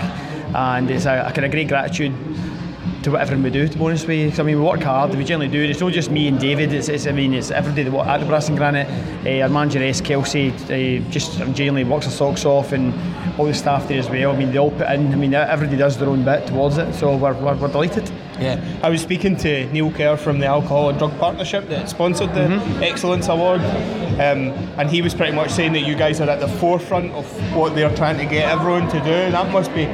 and 0.54 0.90
it's 0.90 1.06
a, 1.06 1.24
a 1.28 1.32
kind 1.32 1.44
of 1.44 1.50
great 1.52 1.68
gratitude 1.68 2.12
to 3.02 3.10
whatever 3.10 3.36
we 3.36 3.50
do, 3.50 3.66
to 3.66 3.78
be 3.78 3.84
honest 3.84 4.06
with 4.06 4.36
you. 4.36 4.42
I 4.42 4.44
mean, 4.44 4.58
we 4.58 4.64
work 4.64 4.82
hard, 4.82 5.14
we 5.14 5.24
generally 5.24 5.50
do. 5.50 5.62
It's 5.62 5.80
not 5.80 5.92
just 5.92 6.10
me 6.10 6.28
and 6.28 6.38
David, 6.38 6.72
it's, 6.72 6.88
it's 6.88 7.06
I 7.06 7.12
mean, 7.12 7.32
it's 7.32 7.50
everybody 7.50 7.84
that 7.84 7.92
work 7.92 8.06
at 8.06 8.18
the 8.20 8.26
Brass 8.26 8.48
and 8.48 8.58
Granite. 8.58 8.88
Uh, 9.26 9.42
our 9.42 9.48
manager, 9.48 9.82
S. 9.82 10.00
Kelsey, 10.00 10.50
uh, 10.50 11.10
just 11.10 11.38
genuinely 11.54 11.84
works 11.84 12.06
her 12.06 12.10
socks 12.10 12.44
off, 12.44 12.72
and 12.72 12.92
all 13.38 13.46
the 13.46 13.54
staff 13.54 13.88
there 13.88 13.98
as 13.98 14.10
well. 14.10 14.32
I 14.32 14.36
mean, 14.36 14.50
they 14.52 14.58
all 14.58 14.70
put 14.70 14.88
in, 14.90 15.12
I 15.12 15.16
mean, 15.16 15.32
everybody 15.34 15.78
does 15.78 15.98
their 15.98 16.08
own 16.08 16.24
bit 16.24 16.46
towards 16.46 16.78
it, 16.78 16.92
so 16.94 17.16
we're, 17.16 17.32
we're, 17.34 17.56
we're 17.56 17.68
delighted. 17.68 18.10
Yeah, 18.38 18.58
I 18.82 18.88
was 18.88 19.02
speaking 19.02 19.36
to 19.38 19.66
Neil 19.72 19.90
Kerr 19.92 20.16
from 20.16 20.38
the 20.38 20.46
Alcohol 20.46 20.88
and 20.88 20.98
Drug 20.98 21.16
Partnership 21.18 21.68
that 21.68 21.90
sponsored 21.90 22.32
the 22.32 22.44
Excellence 22.82 23.28
Award, 23.28 23.60
um, 23.60 24.52
and 24.78 24.88
he 24.88 25.02
was 25.02 25.14
pretty 25.14 25.32
much 25.32 25.50
saying 25.50 25.74
that 25.74 25.80
you 25.80 25.94
guys 25.94 26.20
are 26.22 26.30
at 26.30 26.40
the 26.40 26.48
forefront 26.48 27.12
of 27.12 27.26
what 27.54 27.74
they're 27.74 27.94
trying 27.96 28.16
to 28.16 28.24
get 28.24 28.48
everyone 28.48 28.88
to 28.88 28.98
do. 29.00 29.10
That 29.32 29.52
must 29.52 29.74
be 29.74 29.84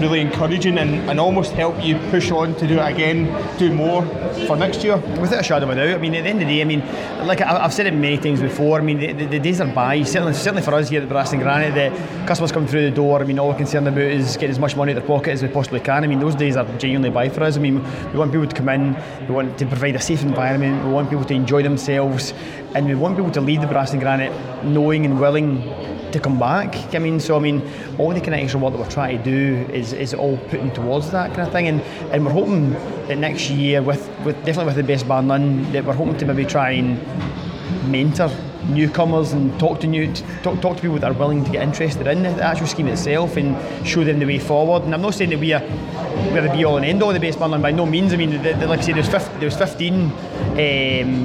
really 0.00 0.20
encouraging 0.20 0.76
and, 0.78 1.08
and 1.08 1.18
almost 1.18 1.52
help 1.52 1.82
you 1.82 1.96
push 2.10 2.30
on 2.30 2.54
to 2.56 2.66
do 2.66 2.78
it 2.78 2.92
again, 2.92 3.24
do 3.58 3.72
more 3.72 4.04
for 4.46 4.56
next 4.56 4.82
year. 4.84 4.96
Without 5.20 5.40
a 5.40 5.42
shadow 5.42 5.64
of 5.64 5.70
a 5.70 5.74
doubt. 5.76 5.94
I 5.94 5.98
mean, 5.98 6.14
at 6.14 6.24
the 6.24 6.30
end 6.30 6.42
of 6.42 6.48
the 6.48 6.54
day, 6.54 6.60
I 6.60 6.64
mean, 6.64 6.80
like 7.26 7.40
I- 7.40 7.64
I've 7.64 7.72
said 7.72 7.86
it 7.86 7.94
many 7.94 8.18
times 8.18 8.40
before. 8.42 8.78
I 8.78 8.82
mean, 8.82 8.98
the, 8.98 9.12
the, 9.12 9.26
the 9.26 9.38
days 9.38 9.60
are 9.62 9.66
by. 9.72 10.02
Certainly, 10.02 10.34
certainly 10.34 10.62
for 10.62 10.74
us 10.74 10.90
here 10.90 11.00
at 11.00 11.08
the 11.08 11.12
Brass 11.14 11.32
and 11.32 11.40
Granite, 11.40 11.74
the 11.74 12.26
customers 12.26 12.52
coming 12.52 12.68
through 12.68 12.82
the 12.82 12.90
door. 12.94 13.20
I 13.20 13.24
mean, 13.24 13.38
all 13.38 13.48
we're 13.48 13.56
concerned 13.56 13.88
about 13.88 13.98
is 14.02 14.34
getting 14.34 14.50
as 14.50 14.58
much 14.58 14.76
money 14.76 14.92
in 14.92 14.98
their 14.98 15.06
pocket 15.06 15.30
as 15.30 15.42
we 15.42 15.48
possibly 15.48 15.80
can. 15.80 16.04
I 16.04 16.06
mean, 16.06 16.18
those 16.20 16.34
days 16.34 16.56
are 16.56 16.66
genuinely 16.78 17.10
by 17.10 17.28
for 17.28 17.42
us. 17.44 17.56
I 17.56 17.60
mean, 17.60 17.83
we 18.12 18.18
want 18.18 18.32
people 18.32 18.46
to 18.46 18.54
come 18.54 18.68
in. 18.68 18.96
We 19.28 19.34
want 19.34 19.58
to 19.58 19.66
provide 19.66 19.96
a 19.96 20.00
safe 20.00 20.22
environment. 20.22 20.84
We 20.84 20.90
want 20.90 21.10
people 21.10 21.24
to 21.24 21.34
enjoy 21.34 21.62
themselves, 21.62 22.32
and 22.74 22.86
we 22.86 22.94
want 22.94 23.16
people 23.16 23.32
to 23.32 23.40
leave 23.40 23.60
the 23.60 23.66
Brass 23.66 23.92
and 23.92 24.00
Granite 24.00 24.32
knowing 24.64 25.04
and 25.04 25.20
willing 25.20 25.62
to 26.12 26.20
come 26.20 26.38
back. 26.38 26.94
I 26.94 26.98
mean, 26.98 27.18
so 27.20 27.36
I 27.36 27.40
mean, 27.40 27.60
all 27.98 28.14
the 28.14 28.20
kind 28.20 28.34
of 28.34 28.40
extra 28.40 28.60
work 28.60 28.72
that 28.72 28.80
we're 28.80 28.90
trying 28.90 29.18
to 29.18 29.24
do 29.24 29.72
is, 29.72 29.92
is 29.92 30.14
all 30.14 30.38
putting 30.48 30.70
towards 30.72 31.10
that 31.10 31.34
kind 31.34 31.46
of 31.46 31.52
thing, 31.52 31.68
and, 31.68 31.80
and 32.12 32.24
we're 32.24 32.32
hoping 32.32 32.70
that 33.08 33.18
next 33.18 33.50
year, 33.50 33.82
with, 33.82 34.08
with 34.24 34.36
definitely 34.44 34.66
with 34.66 34.76
the 34.76 34.84
best 34.84 35.06
bar 35.08 35.22
none, 35.22 35.70
that 35.72 35.84
we're 35.84 35.92
hoping 35.92 36.16
to 36.18 36.26
maybe 36.26 36.44
try 36.44 36.70
and 36.70 37.00
mentor 37.90 38.30
newcomers 38.68 39.32
and 39.32 39.58
talk 39.58 39.80
to 39.80 39.86
new 39.86 40.12
talk, 40.42 40.60
talk 40.60 40.76
to 40.76 40.82
people 40.82 40.98
that 40.98 41.10
are 41.10 41.18
willing 41.18 41.44
to 41.44 41.50
get 41.50 41.62
interested 41.62 42.06
in 42.06 42.22
the 42.22 42.42
actual 42.42 42.66
scheme 42.66 42.88
itself 42.88 43.36
and 43.36 43.56
show 43.86 44.04
them 44.04 44.18
the 44.18 44.26
way 44.26 44.38
forward. 44.38 44.82
And 44.82 44.94
I'm 44.94 45.02
not 45.02 45.14
saying 45.14 45.30
that 45.30 45.38
we 45.38 45.52
are 45.52 45.62
we're 46.32 46.42
the 46.42 46.50
be 46.50 46.64
all 46.64 46.76
and 46.76 46.84
end 46.84 47.02
all 47.02 47.10
of 47.10 47.14
the 47.14 47.20
best 47.20 47.38
bar 47.38 47.48
by 47.58 47.70
no 47.70 47.86
means. 47.86 48.12
I 48.12 48.16
mean, 48.16 48.30
the, 48.42 48.52
the, 48.52 48.66
like 48.66 48.80
I 48.80 48.82
said, 48.82 48.96
there's 48.96 49.08
50, 49.08 49.38
there 49.38 49.46
was 49.46 49.56
15 49.56 49.94
um, 49.94 50.10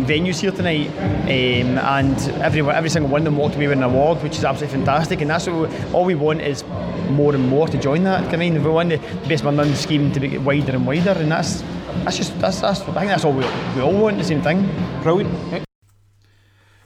venues 0.06 0.39
here 0.39 0.52
tonight, 0.52 0.89
um, 0.97 1.78
and 1.78 2.17
every 2.41 2.62
every 2.62 2.89
single 2.89 3.10
one 3.12 3.21
of 3.21 3.25
them 3.25 3.38
walked 3.38 3.56
away 3.56 3.67
with 3.67 3.78
an 3.78 3.84
award, 3.84 4.21
which 4.23 4.38
is 4.38 4.45
absolutely 4.45 4.78
fantastic. 4.78 5.21
And 5.21 5.30
that's 5.30 5.47
what 5.47 5.69
we, 5.69 5.91
all 5.93 6.06
we 6.06 6.15
want 6.15 6.41
is 6.41 6.63
more 7.12 7.34
and 7.36 7.47
more 7.47 7.67
to 7.67 7.78
join 7.78 8.04
that. 8.04 8.34
I 8.34 8.38
mean, 8.38 8.63
we 8.63 8.69
want 8.69 8.89
the 8.89 8.97
best 9.28 9.43
bar 9.43 9.65
scheme 9.75 10.12
to 10.12 10.19
be 10.19 10.38
wider 10.38 10.73
and 10.73 10.86
wider, 10.86 11.12
and 11.12 11.32
that's 11.32 11.62
that's 12.04 12.17
just 12.17 12.39
that's, 12.39 12.62
that's 12.62 12.82
I 12.82 12.86
think 12.86 13.08
that's 13.08 13.25
all 13.25 13.34
we, 13.34 13.45
we 13.75 13.82
all 13.82 13.93
want 13.93 14.17
the 14.17 14.23
same 14.23 14.41
thing. 14.41 14.69
Brilliant. 15.04 15.68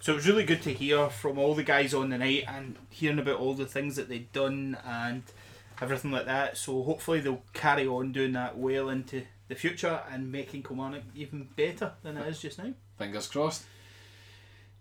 So 0.04 0.12
it 0.12 0.16
was 0.16 0.28
really 0.28 0.44
good 0.44 0.62
to 0.64 0.74
hear 0.74 1.10
from 1.10 1.40
all 1.40 1.56
the 1.56 1.64
guys 1.64 1.94
on 1.94 2.10
the 2.10 2.18
night 2.18 2.44
and 2.46 2.76
hearing 2.90 3.20
about 3.20 3.40
all 3.40 3.54
the 3.54 3.66
things 3.66 3.96
that 3.96 4.10
they'd 4.10 4.30
done 4.34 4.78
and 4.86 5.24
everything 5.82 6.12
like 6.12 6.26
that. 6.26 6.58
So 6.58 6.84
hopefully 6.84 7.22
they'll 7.22 7.42
carry 7.54 7.88
on 7.88 8.12
doing 8.12 8.34
that 8.34 8.58
well 8.58 8.90
into 8.90 9.24
the 9.48 9.56
future 9.56 10.02
and 10.12 10.30
making 10.30 10.64
Kilmarnock 10.64 11.04
even 11.16 11.48
better 11.56 11.94
than 12.04 12.18
it 12.18 12.28
is 12.28 12.42
just 12.42 12.58
now. 12.58 12.74
Fingers 12.98 13.28
crossed. 13.28 13.64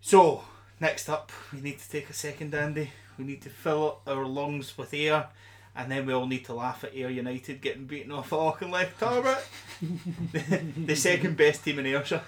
So 0.01 0.43
next 0.81 1.07
up, 1.07 1.31
we 1.53 1.61
need 1.61 1.79
to 1.79 1.89
take 1.89 2.09
a 2.09 2.13
second, 2.13 2.53
Andy. 2.53 2.91
We 3.17 3.23
need 3.23 3.43
to 3.43 3.49
fill 3.49 4.01
our 4.05 4.25
lungs 4.25 4.77
with 4.77 4.93
air. 4.93 5.27
And 5.73 5.89
then 5.89 6.05
we 6.05 6.11
all 6.11 6.27
need 6.27 6.43
to 6.47 6.53
laugh 6.53 6.83
at 6.83 6.93
Ayr 6.93 7.09
United 7.09 7.61
getting 7.61 7.85
beaten 7.85 8.11
off 8.11 8.33
at 8.33 8.39
Auchinleck 8.39 8.97
Talbot. 8.99 9.45
the, 10.33 10.63
the 10.85 10.95
second 10.97 11.37
best 11.37 11.63
team 11.63 11.79
in 11.79 11.85
Ayrshire. 11.85 12.23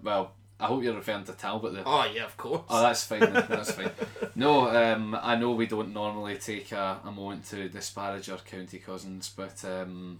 Well, 0.00 0.34
I 0.60 0.66
hope 0.66 0.82
you're 0.82 0.94
referring 0.94 1.24
to 1.24 1.32
Talbot 1.32 1.74
there. 1.74 1.82
Oh 1.84 2.04
yeah, 2.12 2.24
of 2.24 2.36
course. 2.36 2.62
Oh, 2.68 2.80
that's 2.80 3.04
fine. 3.04 3.20
then, 3.20 3.46
that's 3.48 3.72
fine. 3.72 3.90
No, 4.36 4.68
um, 4.68 5.16
I 5.20 5.36
know 5.36 5.52
we 5.52 5.66
don't 5.66 5.92
normally 5.92 6.36
take 6.38 6.72
a, 6.72 7.00
a 7.04 7.10
moment 7.12 7.44
to 7.46 7.68
disparage 7.68 8.28
our 8.30 8.38
county 8.38 8.78
cousins, 8.78 9.32
but 9.36 9.64
um, 9.64 10.18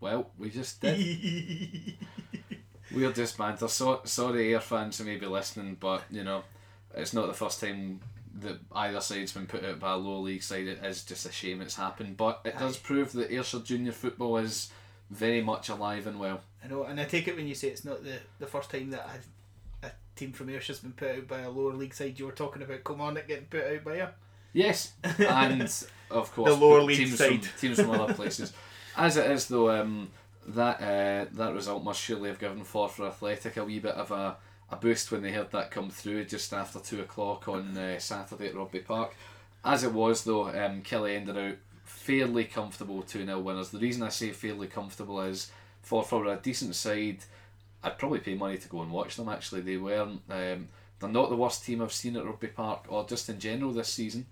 well, 0.00 0.30
we 0.38 0.50
just 0.50 0.80
did. 0.80 1.94
We're 2.94 3.12
just 3.12 3.36
banter. 3.36 3.66
So, 3.68 4.00
sorry, 4.04 4.52
Ayr 4.54 4.60
fans 4.60 4.98
who 4.98 5.04
may 5.04 5.16
be 5.16 5.26
listening, 5.26 5.76
but 5.80 6.04
you 6.10 6.22
know, 6.22 6.44
it's 6.94 7.12
not 7.12 7.26
the 7.26 7.34
first 7.34 7.60
time 7.60 8.00
that 8.40 8.58
either 8.72 9.00
side's 9.00 9.32
been 9.32 9.46
put 9.46 9.64
out 9.64 9.80
by 9.80 9.92
a 9.92 9.96
lower 9.96 10.20
league 10.20 10.42
side. 10.42 10.66
It 10.68 10.84
is 10.84 11.04
just 11.04 11.26
a 11.26 11.32
shame 11.32 11.60
it's 11.60 11.76
happened, 11.76 12.16
but 12.16 12.40
it 12.44 12.58
does 12.58 12.76
prove 12.76 13.12
that 13.12 13.32
Ayrshire 13.32 13.60
junior 13.60 13.92
football 13.92 14.36
is 14.36 14.70
very 15.10 15.42
much 15.42 15.68
alive 15.68 16.06
and 16.06 16.20
well. 16.20 16.40
I 16.66 16.68
know, 16.68 16.84
and 16.84 17.00
I 17.00 17.04
take 17.04 17.28
it 17.28 17.36
when 17.36 17.46
you 17.46 17.54
say 17.54 17.68
it's 17.68 17.84
not 17.84 18.02
the, 18.02 18.18
the 18.38 18.46
first 18.46 18.70
time 18.70 18.90
that 18.90 19.08
a, 19.82 19.86
a 19.86 19.90
team 20.16 20.32
from 20.32 20.48
Ayrshire's 20.48 20.80
been 20.80 20.92
put 20.92 21.10
out 21.16 21.28
by 21.28 21.40
a 21.40 21.50
lower 21.50 21.72
league 21.74 21.94
side. 21.94 22.18
You 22.18 22.26
were 22.26 22.32
talking 22.32 22.62
about 22.62 22.84
Kilmarnock 22.84 23.28
getting 23.28 23.46
put 23.46 23.64
out 23.64 23.84
by 23.84 23.96
you. 23.96 24.08
Yes, 24.52 24.92
and 25.18 25.62
of 26.10 26.32
course 26.34 26.50
The 26.50 26.56
lower 26.56 26.82
league 26.82 26.98
teams 26.98 27.18
side. 27.18 27.44
from 27.44 27.58
teams 27.60 27.80
from 27.80 27.90
other 27.90 28.14
places. 28.14 28.52
As 28.96 29.16
it 29.16 29.30
is 29.30 29.46
though, 29.46 29.70
um, 29.70 30.10
that 30.48 30.80
uh, 30.80 31.26
that 31.32 31.54
result 31.54 31.84
must 31.84 32.00
surely 32.00 32.30
have 32.30 32.38
given 32.38 32.64
Forfar 32.64 33.08
Athletic 33.08 33.56
a 33.56 33.64
wee 33.64 33.78
bit 33.78 33.94
of 33.94 34.10
a, 34.10 34.36
a 34.70 34.76
boost 34.76 35.12
when 35.12 35.22
they 35.22 35.32
heard 35.32 35.52
that 35.52 35.70
come 35.70 35.90
through 35.90 36.24
just 36.24 36.52
after 36.52 36.80
two 36.80 37.00
o'clock 37.00 37.46
on 37.48 37.76
uh, 37.76 37.98
Saturday 37.98 38.48
at 38.48 38.56
Rugby 38.56 38.80
Park. 38.80 39.14
As 39.64 39.84
it 39.84 39.92
was 39.92 40.24
though, 40.24 40.48
um, 40.48 40.82
Killie 40.82 41.16
ended 41.16 41.36
out 41.36 41.56
fairly 41.84 42.44
comfortable 42.44 43.02
two 43.02 43.24
0 43.24 43.38
winners. 43.40 43.70
The 43.70 43.78
reason 43.78 44.02
I 44.02 44.08
say 44.08 44.30
fairly 44.32 44.66
comfortable 44.66 45.20
is 45.20 45.50
Forfar 45.88 46.24
were 46.24 46.32
a 46.32 46.36
decent 46.36 46.74
side. 46.74 47.18
I'd 47.82 47.98
probably 47.98 48.20
pay 48.20 48.34
money 48.34 48.58
to 48.58 48.68
go 48.68 48.82
and 48.82 48.90
watch 48.90 49.16
them. 49.16 49.28
Actually, 49.28 49.60
they 49.60 49.76
weren't. 49.76 50.22
Um, 50.28 50.68
they're 50.98 51.10
not 51.10 51.28
the 51.28 51.36
worst 51.36 51.64
team 51.64 51.82
I've 51.82 51.92
seen 51.92 52.16
at 52.16 52.24
Rugby 52.24 52.48
Park 52.48 52.86
or 52.88 53.06
just 53.06 53.28
in 53.28 53.38
general 53.38 53.72
this 53.72 53.88
season 53.88 54.26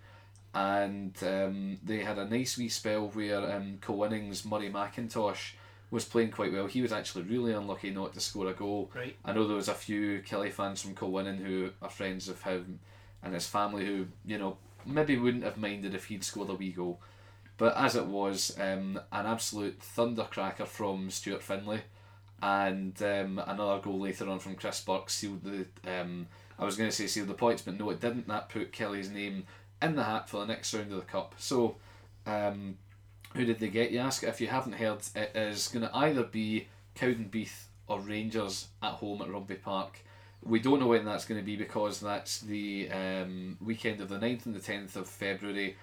and 0.54 1.16
um, 1.22 1.78
they 1.82 1.98
had 1.98 2.18
a 2.18 2.28
nice 2.28 2.56
wee 2.56 2.68
spell 2.68 3.08
where 3.08 3.52
um, 3.52 3.78
Kilwinning's 3.82 4.44
Murray 4.44 4.70
McIntosh 4.70 5.52
was 5.90 6.04
playing 6.04 6.30
quite 6.30 6.52
well. 6.52 6.66
He 6.66 6.80
was 6.80 6.92
actually 6.92 7.24
really 7.24 7.52
unlucky 7.52 7.90
not 7.90 8.14
to 8.14 8.20
score 8.20 8.48
a 8.48 8.52
goal. 8.52 8.90
Right. 8.94 9.16
I 9.24 9.32
know 9.32 9.46
there 9.46 9.56
was 9.56 9.68
a 9.68 9.74
few 9.74 10.22
Killie 10.22 10.52
fans 10.52 10.80
from 10.80 10.94
Kilwinning 10.94 11.44
who 11.44 11.70
are 11.82 11.90
friends 11.90 12.28
of 12.28 12.42
him 12.42 12.78
and 13.22 13.34
his 13.34 13.46
family 13.46 13.84
who 13.84 14.06
you 14.24 14.38
know 14.38 14.56
maybe 14.86 15.16
wouldn't 15.16 15.44
have 15.44 15.56
minded 15.56 15.94
if 15.94 16.06
he'd 16.06 16.24
scored 16.24 16.50
a 16.50 16.54
wee 16.54 16.72
goal. 16.72 17.00
But 17.56 17.76
as 17.76 17.94
it 17.94 18.06
was, 18.06 18.56
um, 18.58 19.00
an 19.12 19.26
absolute 19.26 19.80
thundercracker 19.80 20.66
from 20.66 21.10
Stuart 21.10 21.42
Findlay, 21.42 21.82
and 22.42 23.00
um, 23.02 23.40
another 23.46 23.80
goal 23.80 24.00
later 24.00 24.28
on 24.28 24.38
from 24.38 24.56
Chris 24.56 24.80
Burke 24.80 25.10
sealed 25.10 25.44
the. 25.44 25.66
Um, 25.90 26.26
I 26.58 26.64
was 26.64 26.76
going 26.76 26.90
to 26.90 26.94
say 26.94 27.06
sealed 27.06 27.28
the 27.28 27.34
points, 27.34 27.62
but 27.62 27.78
no, 27.78 27.90
it 27.90 28.00
didn't. 28.00 28.28
That 28.28 28.48
put 28.48 28.72
Killie's 28.72 29.10
name 29.10 29.44
in 29.80 29.96
the 29.96 30.04
hat 30.04 30.28
for 30.28 30.38
the 30.38 30.46
next 30.46 30.74
round 30.74 30.92
of 30.92 30.98
the 30.98 31.04
cup. 31.04 31.34
So, 31.38 31.76
um, 32.26 32.76
who 33.34 33.44
did 33.44 33.60
they 33.60 33.68
get? 33.68 33.90
You 33.90 34.00
ask. 34.00 34.22
If 34.22 34.40
you 34.40 34.48
haven't 34.48 34.74
heard, 34.74 34.98
it 35.14 35.32
is 35.34 35.68
going 35.68 35.86
to 35.86 35.96
either 35.96 36.24
be 36.24 36.68
Cowdenbeath 36.96 37.66
or 37.86 38.00
Rangers 38.00 38.68
at 38.82 38.92
home 38.92 39.22
at 39.22 39.30
Rugby 39.30 39.56
Park. 39.56 40.00
We 40.42 40.60
don't 40.60 40.80
know 40.80 40.88
when 40.88 41.04
that's 41.04 41.24
going 41.24 41.40
to 41.40 41.44
be 41.44 41.56
because 41.56 42.00
that's 42.00 42.40
the 42.40 42.90
um, 42.90 43.56
weekend 43.62 44.00
of 44.00 44.10
the 44.10 44.18
9th 44.18 44.44
and 44.46 44.54
the 44.54 44.60
10th 44.60 44.96
of 44.96 45.08
February. 45.08 45.76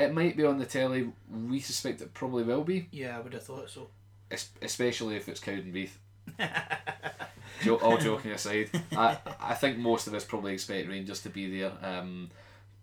It 0.00 0.14
might 0.14 0.36
be 0.36 0.44
on 0.44 0.58
the 0.58 0.66
telly. 0.66 1.10
We 1.48 1.60
suspect 1.60 2.00
it 2.02 2.14
probably 2.14 2.42
will 2.44 2.64
be, 2.64 2.88
Yeah, 2.90 3.16
I 3.16 3.20
would 3.20 3.32
have 3.34 3.42
thought 3.44 3.68
so. 3.70 3.88
es- 4.30 4.50
especially 4.62 5.16
if 5.16 5.28
it's 5.28 5.40
Cowdenbeath. 5.40 5.90
Jo- 7.62 7.76
all 7.78 7.98
joking 7.98 8.30
aside, 8.30 8.70
I, 8.96 9.18
I 9.40 9.54
think 9.54 9.76
most 9.76 10.06
of 10.06 10.14
us 10.14 10.24
probably 10.24 10.54
expect 10.54 10.88
Rangers 10.88 11.20
to 11.22 11.28
be 11.28 11.58
there. 11.60 11.72
Um, 11.82 12.30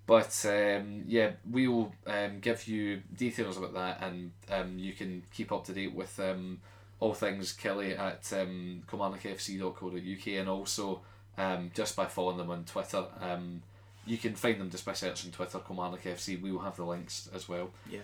but 0.06 0.45
um, 0.47 1.03
yeah, 1.08 1.32
we 1.49 1.67
will 1.67 1.93
um, 2.06 2.39
give 2.39 2.67
you 2.67 3.01
details 3.15 3.58
about 3.58 3.73
that, 3.73 4.03
and 4.03 4.32
um, 4.51 4.77
you 4.77 4.93
can 4.93 5.23
keep 5.34 5.51
up 5.51 5.65
to 5.65 5.73
date 5.73 5.93
with 5.95 6.19
um, 6.19 6.60
all 6.99 7.13
things 7.15 7.56
Killie 7.58 7.97
at 7.97 8.32
um, 8.39 8.84
kilmarnockfc.co.uk, 8.88 10.27
and 10.27 10.49
also 10.49 11.01
um, 11.38 11.71
just 11.73 11.95
by 11.95 12.06
following 12.06 12.38
them 12.38 12.51
on 12.51 12.63
Twitter. 12.63 13.06
Um, 13.19 13.63
you 14.08 14.17
can 14.17 14.36
find 14.36 14.60
them 14.60 14.70
just 14.70 14.86
by 14.86 14.93
searching 14.93 15.32
Twitter 15.32 15.60
Kilmarnock 15.60 16.04
FC. 16.04 16.41
We 16.41 16.52
will 16.52 16.60
have 16.62 16.78
the 16.78 16.86
links 16.86 17.30
as 17.34 17.48
well. 17.48 17.72
Yeah. 17.89 18.00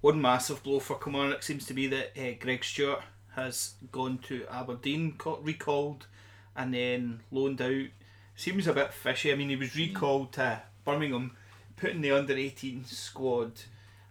One 0.00 0.20
massive 0.20 0.62
blow 0.62 0.78
for 0.78 0.98
Kilmarnock 0.98 1.42
seems 1.42 1.66
to 1.66 1.74
be 1.74 1.86
that 1.88 2.12
uh, 2.16 2.34
Greg 2.38 2.62
Stewart 2.62 3.02
has 3.34 3.74
gone 3.92 4.18
to 4.18 4.46
Aberdeen, 4.50 5.14
co- 5.18 5.40
recalled, 5.42 6.06
and 6.54 6.72
then 6.72 7.20
loaned 7.30 7.60
out. 7.60 7.88
Seems 8.34 8.66
a 8.66 8.72
bit 8.72 8.92
fishy. 8.92 9.32
I 9.32 9.34
mean, 9.34 9.48
he 9.48 9.56
was 9.56 9.76
recalled 9.76 10.32
to 10.34 10.62
Birmingham, 10.84 11.36
put 11.76 11.90
in 11.90 12.02
the 12.02 12.12
under 12.12 12.34
18 12.34 12.84
squad, 12.84 13.52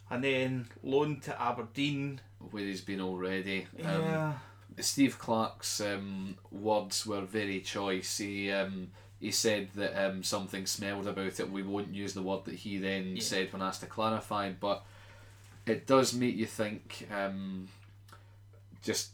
and 0.09 0.23
then 0.23 0.67
loaned 0.83 1.21
to 1.23 1.41
Aberdeen. 1.41 2.21
Where 2.51 2.63
he's 2.63 2.81
been 2.81 3.01
already. 3.01 3.67
Yeah. 3.77 4.33
Steve 4.79 5.17
Clarke's 5.17 5.79
um, 5.79 6.35
words 6.51 7.05
were 7.05 7.21
very 7.21 7.61
choice. 7.61 8.17
He 8.17 8.51
um, 8.51 8.91
he 9.19 9.31
said 9.31 9.69
that 9.75 9.95
um, 10.05 10.23
something 10.23 10.65
smelled 10.65 11.07
about 11.07 11.39
it. 11.39 11.49
We 11.51 11.63
won't 11.63 11.93
use 11.93 12.13
the 12.13 12.21
word 12.21 12.45
that 12.45 12.55
he 12.55 12.77
then 12.77 13.15
Yeah. 13.15 13.21
said 13.23 13.53
when 13.53 13.61
asked 13.61 13.81
to 13.81 13.87
clarify, 13.87 14.51
but 14.51 14.83
it 15.65 15.87
does 15.87 16.13
make 16.13 16.35
you 16.35 16.45
think. 16.45 17.07
Um, 17.11 17.67
just, 18.83 19.11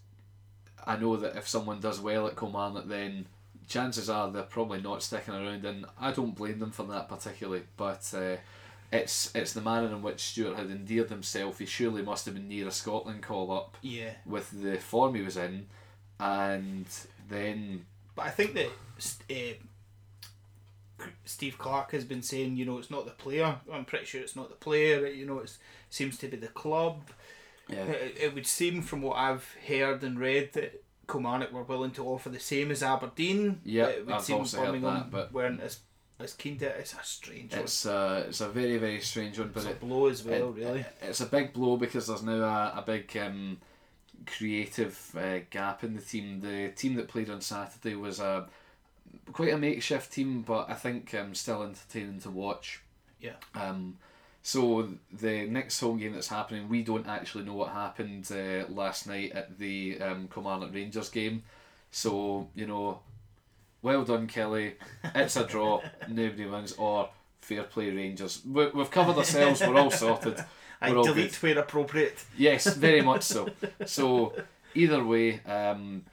I 0.85 0.97
know 0.97 1.15
that 1.17 1.35
if 1.37 1.47
someone 1.47 1.79
does 1.79 1.99
well 1.99 2.27
at 2.27 2.35
Kilmarnock, 2.37 2.87
then 2.87 3.25
chances 3.69 4.09
are 4.09 4.29
they're 4.29 4.43
probably 4.43 4.81
not 4.81 5.01
sticking 5.03 5.33
around, 5.33 5.63
and 5.65 5.85
I 5.99 6.11
don't 6.11 6.35
blame 6.35 6.59
them 6.59 6.71
for 6.71 6.83
that 6.83 7.07
particularly. 7.07 7.63
But 7.77 8.11
uh, 8.13 8.37
it's 8.91 9.33
it's 9.33 9.53
the 9.53 9.61
manner 9.61 9.87
in 9.87 10.01
which 10.01 10.19
Stewart 10.19 10.57
had 10.57 10.69
endeared 10.69 11.09
himself. 11.09 11.59
He 11.59 11.65
surely 11.65 12.01
must 12.01 12.25
have 12.25 12.33
been 12.33 12.49
near 12.49 12.67
a 12.67 12.71
Scotland 12.71 13.21
call 13.21 13.51
up 13.51 13.77
Yeah. 13.81 14.11
with 14.25 14.51
the 14.61 14.77
form 14.77 15.15
he 15.15 15.21
was 15.21 15.37
in, 15.37 15.67
and 16.19 16.85
then 17.29 17.85
But 18.15 18.25
I 18.25 18.29
think 18.31 18.53
that 18.55 18.67
uh, 19.29 19.53
Steve 21.25 21.57
Clarke 21.57 21.91
has 21.91 22.03
been 22.05 22.21
saying, 22.21 22.55
you 22.57 22.65
know, 22.65 22.77
it's 22.77 22.91
not 22.91 23.05
the 23.05 23.11
player. 23.11 23.55
I'm 23.71 23.85
pretty 23.85 24.05
sure 24.05 24.21
it's 24.21 24.35
not 24.35 24.49
the 24.49 24.55
player. 24.55 25.05
You 25.07 25.25
know, 25.25 25.39
it 25.39 25.57
seems 25.89 26.17
to 26.19 26.27
be 26.27 26.37
the 26.37 26.47
club. 26.47 27.01
Yeah. 27.69 27.83
It, 27.85 28.17
it 28.19 28.35
would 28.35 28.47
seem 28.47 28.81
from 28.81 29.01
what 29.01 29.17
I've 29.17 29.55
heard 29.67 30.03
and 30.03 30.19
read 30.19 30.53
that 30.53 30.83
Kilmarnock 31.09 31.51
were 31.53 31.63
willing 31.63 31.91
to 31.91 32.05
offer 32.05 32.29
the 32.29 32.39
same 32.39 32.71
as 32.71 32.83
Aberdeen. 32.83 33.61
Yeah, 33.63 33.87
it 33.87 34.05
would 34.05 34.15
I've 34.15 34.21
seem 34.23 34.37
also 34.37 34.63
heard 34.65 34.81
that, 34.81 35.11
but- 35.11 35.31
weren't 35.31 35.61
as 35.61 35.79
as 36.19 36.33
keen 36.33 36.57
to. 36.59 36.67
It's 36.67 36.93
a 36.93 36.99
strange 37.03 37.51
one. 37.51 37.61
it's 37.63 37.85
uh, 37.85 38.25
it's 38.27 38.41
a 38.41 38.49
very 38.49 38.77
very 38.77 39.01
strange 39.01 39.39
one, 39.39 39.49
but 39.53 39.61
It's 39.61 39.67
a 39.69 39.71
it, 39.71 39.79
blow 39.79 40.07
as 40.07 40.23
well, 40.23 40.49
it- 40.49 40.55
really. 40.55 40.85
it's 41.01 41.19
a 41.21 41.25
big 41.25 41.51
blow 41.53 41.77
because 41.77 42.07
there's 42.07 42.21
now 42.23 42.43
a, 42.43 42.79
a 42.79 42.83
big 42.85 43.15
um, 43.17 43.57
creative 44.25 45.15
uh, 45.17 45.39
gap 45.49 45.83
in 45.83 45.95
the 45.95 46.01
team. 46.01 46.41
The 46.41 46.69
team 46.69 46.95
that 46.95 47.07
played 47.07 47.29
on 47.29 47.41
Saturday 47.41 47.95
was 47.95 48.19
a 48.19 48.47
quite 49.31 49.53
a 49.53 49.57
makeshift 49.57 50.13
team, 50.13 50.41
but 50.41 50.69
I 50.69 50.73
think 50.73 51.13
um, 51.13 51.35
still 51.35 51.63
entertaining 51.63 52.19
to 52.21 52.29
watch. 52.29 52.81
Yeah. 53.19 53.35
Um, 53.55 53.97
so 54.43 54.89
the 55.11 55.45
next 55.45 55.79
home 55.79 55.99
game 55.99 56.13
that's 56.13 56.27
happening, 56.27 56.67
we 56.67 56.81
don't 56.83 57.07
actually 57.07 57.43
know 57.43 57.53
what 57.53 57.69
happened 57.69 58.29
uh, 58.31 58.65
last 58.71 59.07
night 59.07 59.31
at 59.33 59.59
the 59.59 59.99
um, 60.01 60.27
Kilmarnock 60.33 60.73
Rangers 60.73 61.09
game. 61.09 61.43
So 61.91 62.49
you 62.55 62.65
know, 62.65 62.99
well 63.81 64.03
done, 64.03 64.27
Killie. 64.27 64.73
It's 65.15 65.35
a 65.35 65.45
draw. 65.45 65.81
Nobody 66.07 66.45
wins. 66.45 66.73
Or 66.73 67.09
fair 67.41 67.63
play, 67.63 67.91
Rangers. 67.91 68.41
We, 68.45 68.67
we've 68.69 68.91
covered 68.91 69.17
ourselves. 69.17 69.61
We're 69.61 69.77
all 69.77 69.91
sorted. 69.91 70.43
I 70.81 70.89
delete 70.89 71.39
good. 71.39 71.43
where 71.43 71.59
appropriate. 71.59 72.25
Yes, 72.35 72.73
very 72.75 73.01
much 73.01 73.23
so. 73.23 73.49
So 73.85 74.33
either 74.73 75.03
way, 75.03 75.39
um, 75.45 76.03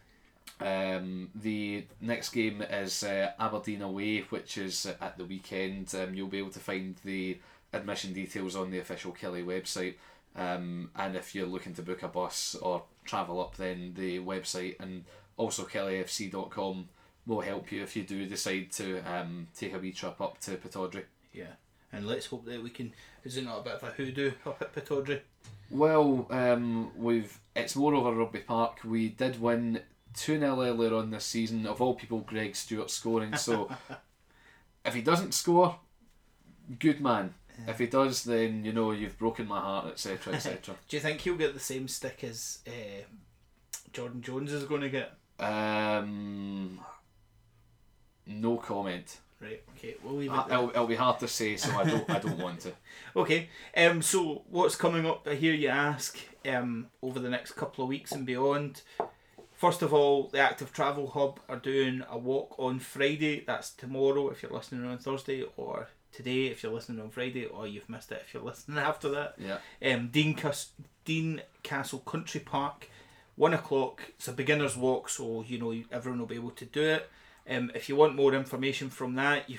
um, 0.60 1.30
the 1.34 1.84
next 2.00 2.30
game 2.30 2.62
is 2.62 3.04
uh, 3.04 3.32
Aberdeen 3.38 3.82
away, 3.82 4.20
which 4.30 4.58
is 4.58 4.86
at 5.00 5.16
the 5.16 5.24
weekend. 5.24 5.94
Um, 5.94 6.14
you'll 6.14 6.28
be 6.28 6.38
able 6.38 6.50
to 6.50 6.58
find 6.60 6.96
the 7.04 7.38
admission 7.72 8.12
details 8.12 8.56
on 8.56 8.70
the 8.70 8.78
official 8.78 9.12
Killie 9.12 9.44
website. 9.44 9.94
Um, 10.36 10.90
and 10.96 11.16
if 11.16 11.34
you're 11.34 11.46
looking 11.46 11.74
to 11.74 11.82
book 11.82 12.02
a 12.02 12.08
bus 12.08 12.56
or 12.60 12.82
travel 13.04 13.40
up, 13.40 13.56
then 13.56 13.94
the 13.96 14.20
website 14.20 14.76
and 14.80 15.04
also 15.36 15.64
kellyfc.com 15.64 16.88
will 17.26 17.40
help 17.40 17.70
you 17.70 17.82
if 17.82 17.96
you 17.96 18.02
do 18.02 18.26
decide 18.26 18.70
to 18.72 19.00
um, 19.00 19.48
take 19.56 19.74
a 19.74 19.78
wee 19.78 19.92
trip 19.92 20.20
up 20.20 20.40
to 20.40 20.52
Pittodrie. 20.52 21.04
Yeah. 21.32 21.54
And 21.92 22.06
let's 22.06 22.26
hope 22.26 22.44
that 22.46 22.62
we 22.62 22.70
can. 22.70 22.92
Is 23.24 23.36
it 23.36 23.44
not 23.44 23.60
a 23.60 23.62
bit 23.62 23.74
of 23.74 23.82
a 23.82 23.92
hoodoo 23.92 24.32
up 24.46 24.60
at 24.60 24.74
Pittodrie? 24.74 25.20
Well, 25.70 26.26
um, 26.30 26.90
we've 26.96 27.38
it's 27.54 27.76
more 27.76 27.94
over 27.94 28.12
Rugby 28.12 28.40
Park. 28.40 28.80
We 28.84 29.10
did 29.10 29.40
win 29.40 29.80
two 30.14 30.38
0 30.38 30.60
earlier 30.62 30.94
on 30.94 31.10
this 31.10 31.24
season. 31.24 31.66
Of 31.66 31.80
all 31.80 31.94
people, 31.94 32.20
Greg 32.20 32.56
Stewart 32.56 32.90
scoring. 32.90 33.36
So 33.36 33.70
if 34.84 34.94
he 34.94 35.02
doesn't 35.02 35.34
score, 35.34 35.78
good 36.78 37.00
man. 37.00 37.34
If 37.66 37.78
he 37.78 37.86
does, 37.86 38.22
then 38.22 38.64
you 38.64 38.72
know 38.72 38.92
you've 38.92 39.18
broken 39.18 39.48
my 39.48 39.60
heart, 39.60 39.86
etc., 39.88 40.34
etc. 40.34 40.76
Do 40.88 40.96
you 40.96 41.00
think 41.02 41.20
he'll 41.20 41.34
get 41.34 41.54
the 41.54 41.60
same 41.60 41.88
stick 41.88 42.22
as 42.22 42.60
uh, 42.68 43.02
Jordan 43.92 44.22
Jones 44.22 44.52
is 44.52 44.64
going 44.64 44.82
to 44.82 44.88
get? 44.88 45.14
Um, 45.40 46.80
no 48.26 48.56
comment. 48.58 49.18
Right. 49.40 49.62
Okay. 49.76 49.96
Well 50.02 50.14
leave 50.14 50.32
it. 50.32 50.36
Uh. 50.36 50.46
It'll, 50.50 50.70
it'll 50.70 50.86
be 50.86 50.96
hard 50.96 51.18
to 51.20 51.28
say, 51.28 51.56
so 51.56 51.76
I 51.76 51.84
don't. 51.84 52.08
I 52.10 52.18
don't 52.18 52.38
want 52.38 52.60
to. 52.60 52.72
Okay. 53.16 53.48
Um. 53.76 54.02
So 54.02 54.42
what's 54.50 54.76
coming 54.76 55.06
up? 55.06 55.26
I 55.26 55.34
hear 55.34 55.54
you 55.54 55.68
ask. 55.68 56.16
Um. 56.46 56.88
Over 57.02 57.18
the 57.18 57.30
next 57.30 57.52
couple 57.52 57.84
of 57.84 57.88
weeks 57.88 58.12
and 58.12 58.26
beyond. 58.26 58.82
First 59.58 59.82
of 59.82 59.92
all, 59.92 60.28
the 60.28 60.38
Active 60.38 60.72
Travel 60.72 61.08
Hub 61.08 61.40
are 61.48 61.56
doing 61.56 62.04
a 62.08 62.16
walk 62.16 62.54
on 62.60 62.78
Friday. 62.78 63.42
That's 63.44 63.70
tomorrow 63.70 64.28
if 64.28 64.40
you're 64.40 64.52
listening 64.52 64.88
on 64.88 64.98
Thursday, 64.98 65.44
or 65.56 65.88
today 66.12 66.46
if 66.46 66.62
you're 66.62 66.70
listening 66.70 67.00
on 67.00 67.10
Friday, 67.10 67.46
or 67.46 67.66
you've 67.66 67.88
missed 67.88 68.12
it 68.12 68.22
if 68.24 68.32
you're 68.32 68.42
listening 68.44 68.78
after 68.78 69.08
that. 69.08 69.34
Yeah. 69.36 69.58
Um, 69.92 70.10
Dean, 70.12 70.34
Cas- 70.34 70.70
Dean 71.04 71.42
Castle 71.64 71.98
Country 71.98 72.38
Park, 72.38 72.88
one 73.34 73.52
o'clock. 73.52 74.02
It's 74.10 74.28
a 74.28 74.32
beginner's 74.32 74.76
walk, 74.76 75.08
so 75.08 75.42
you 75.44 75.58
know 75.58 75.74
everyone 75.90 76.20
will 76.20 76.26
be 76.26 76.36
able 76.36 76.52
to 76.52 76.64
do 76.64 76.84
it. 76.84 77.10
Um, 77.50 77.72
if 77.74 77.88
you 77.88 77.96
want 77.96 78.14
more 78.14 78.34
information 78.34 78.90
from 78.90 79.16
that, 79.16 79.50
you 79.50 79.58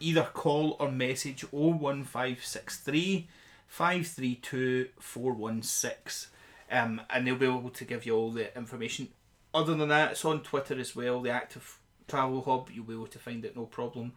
either 0.00 0.26
call 0.32 0.74
or 0.80 0.90
message 0.90 1.44
01563 1.52 3.28
532 3.68 4.88
416 4.98 6.30
um, 6.70 7.02
and 7.10 7.26
they'll 7.26 7.36
be 7.36 7.44
able 7.44 7.68
to 7.70 7.84
give 7.84 8.06
you 8.06 8.16
all 8.16 8.30
the 8.30 8.56
information. 8.56 9.08
Other 9.54 9.74
than 9.74 9.88
that, 9.88 10.12
it's 10.12 10.24
on 10.24 10.42
Twitter 10.42 10.78
as 10.78 10.96
well, 10.96 11.20
the 11.20 11.30
Active 11.30 11.78
Travel 12.08 12.42
Hub, 12.42 12.68
you'll 12.72 12.84
be 12.84 12.94
able 12.94 13.06
to 13.06 13.18
find 13.18 13.44
it 13.44 13.56
no 13.56 13.66
problem. 13.66 14.12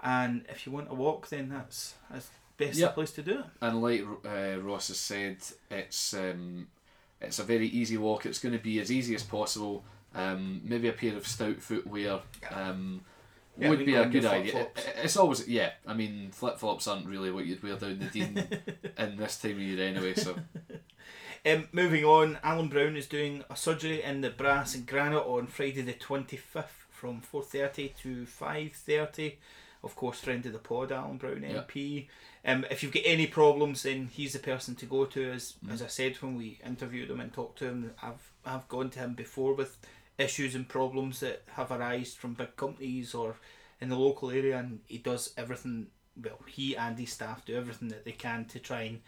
And 0.00 0.44
if 0.48 0.66
you 0.66 0.72
want 0.72 0.88
to 0.88 0.94
walk, 0.94 1.28
then 1.30 1.48
that's, 1.48 1.94
that's 2.10 2.28
best 2.58 2.78
Yep. 2.78 2.94
place 2.94 3.10
to 3.12 3.22
do 3.22 3.38
it. 3.40 3.44
And 3.62 3.80
like 3.82 4.02
uh, 4.24 4.60
Ross 4.60 4.88
has 4.88 4.98
said, 4.98 5.38
it's 5.70 6.12
um, 6.14 6.68
it's 7.20 7.38
a 7.38 7.44
very 7.44 7.66
easy 7.68 7.96
walk. 7.96 8.26
It's 8.26 8.38
going 8.38 8.52
to 8.56 8.62
be 8.62 8.78
as 8.80 8.92
easy 8.92 9.14
as 9.14 9.22
possible. 9.22 9.84
Um, 10.14 10.60
maybe 10.64 10.88
a 10.88 10.92
pair 10.92 11.16
of 11.16 11.26
stout 11.26 11.60
footwear 11.62 12.20
um, 12.52 13.00
Yeah, 13.58 13.70
would 13.70 13.84
be 13.86 13.94
a 13.94 14.06
good 14.06 14.26
idea. 14.26 14.60
It- 14.76 14.94
It's 15.04 15.16
always 15.16 15.48
yeah. 15.48 15.70
I 15.86 15.94
mean, 15.94 16.30
flip 16.32 16.58
flops 16.58 16.86
aren't 16.86 17.06
really 17.06 17.30
what 17.32 17.46
you'd 17.46 17.62
wear 17.62 17.76
down 17.76 17.98
the 17.98 18.04
dean 18.12 18.46
in 18.98 19.16
this 19.16 19.38
time 19.40 19.52
of 19.52 19.58
year 19.60 19.88
anyway. 19.88 20.14
So 20.14 20.36
Um, 21.46 21.68
moving 21.72 22.04
on, 22.04 22.38
Alan 22.42 22.68
Brown 22.68 22.96
is 22.96 23.06
doing 23.06 23.44
a 23.50 23.56
surgery 23.56 24.02
in 24.02 24.22
the 24.22 24.30
Brass 24.30 24.74
and 24.74 24.86
Granite 24.86 25.18
on 25.26 25.46
Friday 25.46 25.82
the 25.82 25.92
25th 25.92 26.86
from 26.90 27.20
4.30 27.20 27.94
to 27.98 28.24
5.30. 28.24 29.34
Of 29.82 29.94
course, 29.94 30.20
friend 30.20 30.46
of 30.46 30.54
the 30.54 30.58
pod, 30.58 30.90
Alan 30.90 31.18
Brown, 31.18 31.42
Yeah. 31.42 31.62
MP. 31.62 32.08
Um, 32.46 32.64
if 32.70 32.82
you've 32.82 32.92
got 32.92 33.02
any 33.04 33.26
problems, 33.26 33.82
then 33.82 34.08
he's 34.10 34.32
the 34.32 34.38
person 34.38 34.74
to 34.76 34.86
go 34.86 35.04
to. 35.04 35.32
As, 35.32 35.54
Mm. 35.64 35.72
as 35.72 35.82
I 35.82 35.88
said 35.88 36.16
when 36.22 36.36
we 36.36 36.58
interviewed 36.64 37.10
him 37.10 37.20
and 37.20 37.30
talked 37.32 37.58
to 37.58 37.66
him, 37.66 37.92
I've, 38.02 38.32
I've 38.46 38.68
gone 38.68 38.88
to 38.90 39.00
him 39.00 39.12
before 39.12 39.52
with 39.52 39.76
issues 40.16 40.54
and 40.54 40.66
problems 40.66 41.20
that 41.20 41.42
have 41.56 41.70
arisen 41.70 42.18
from 42.18 42.34
big 42.34 42.56
companies 42.56 43.14
or 43.14 43.36
in 43.82 43.90
the 43.90 43.98
local 43.98 44.30
area, 44.30 44.58
and 44.58 44.80
he 44.86 44.96
does 44.96 45.34
everything, 45.36 45.88
well, 46.16 46.38
he 46.46 46.74
and 46.74 46.98
his 46.98 47.12
staff 47.12 47.44
do 47.44 47.54
everything 47.54 47.88
that 47.88 48.06
they 48.06 48.12
can 48.12 48.46
to 48.46 48.58
try 48.58 48.82
and 48.82 49.00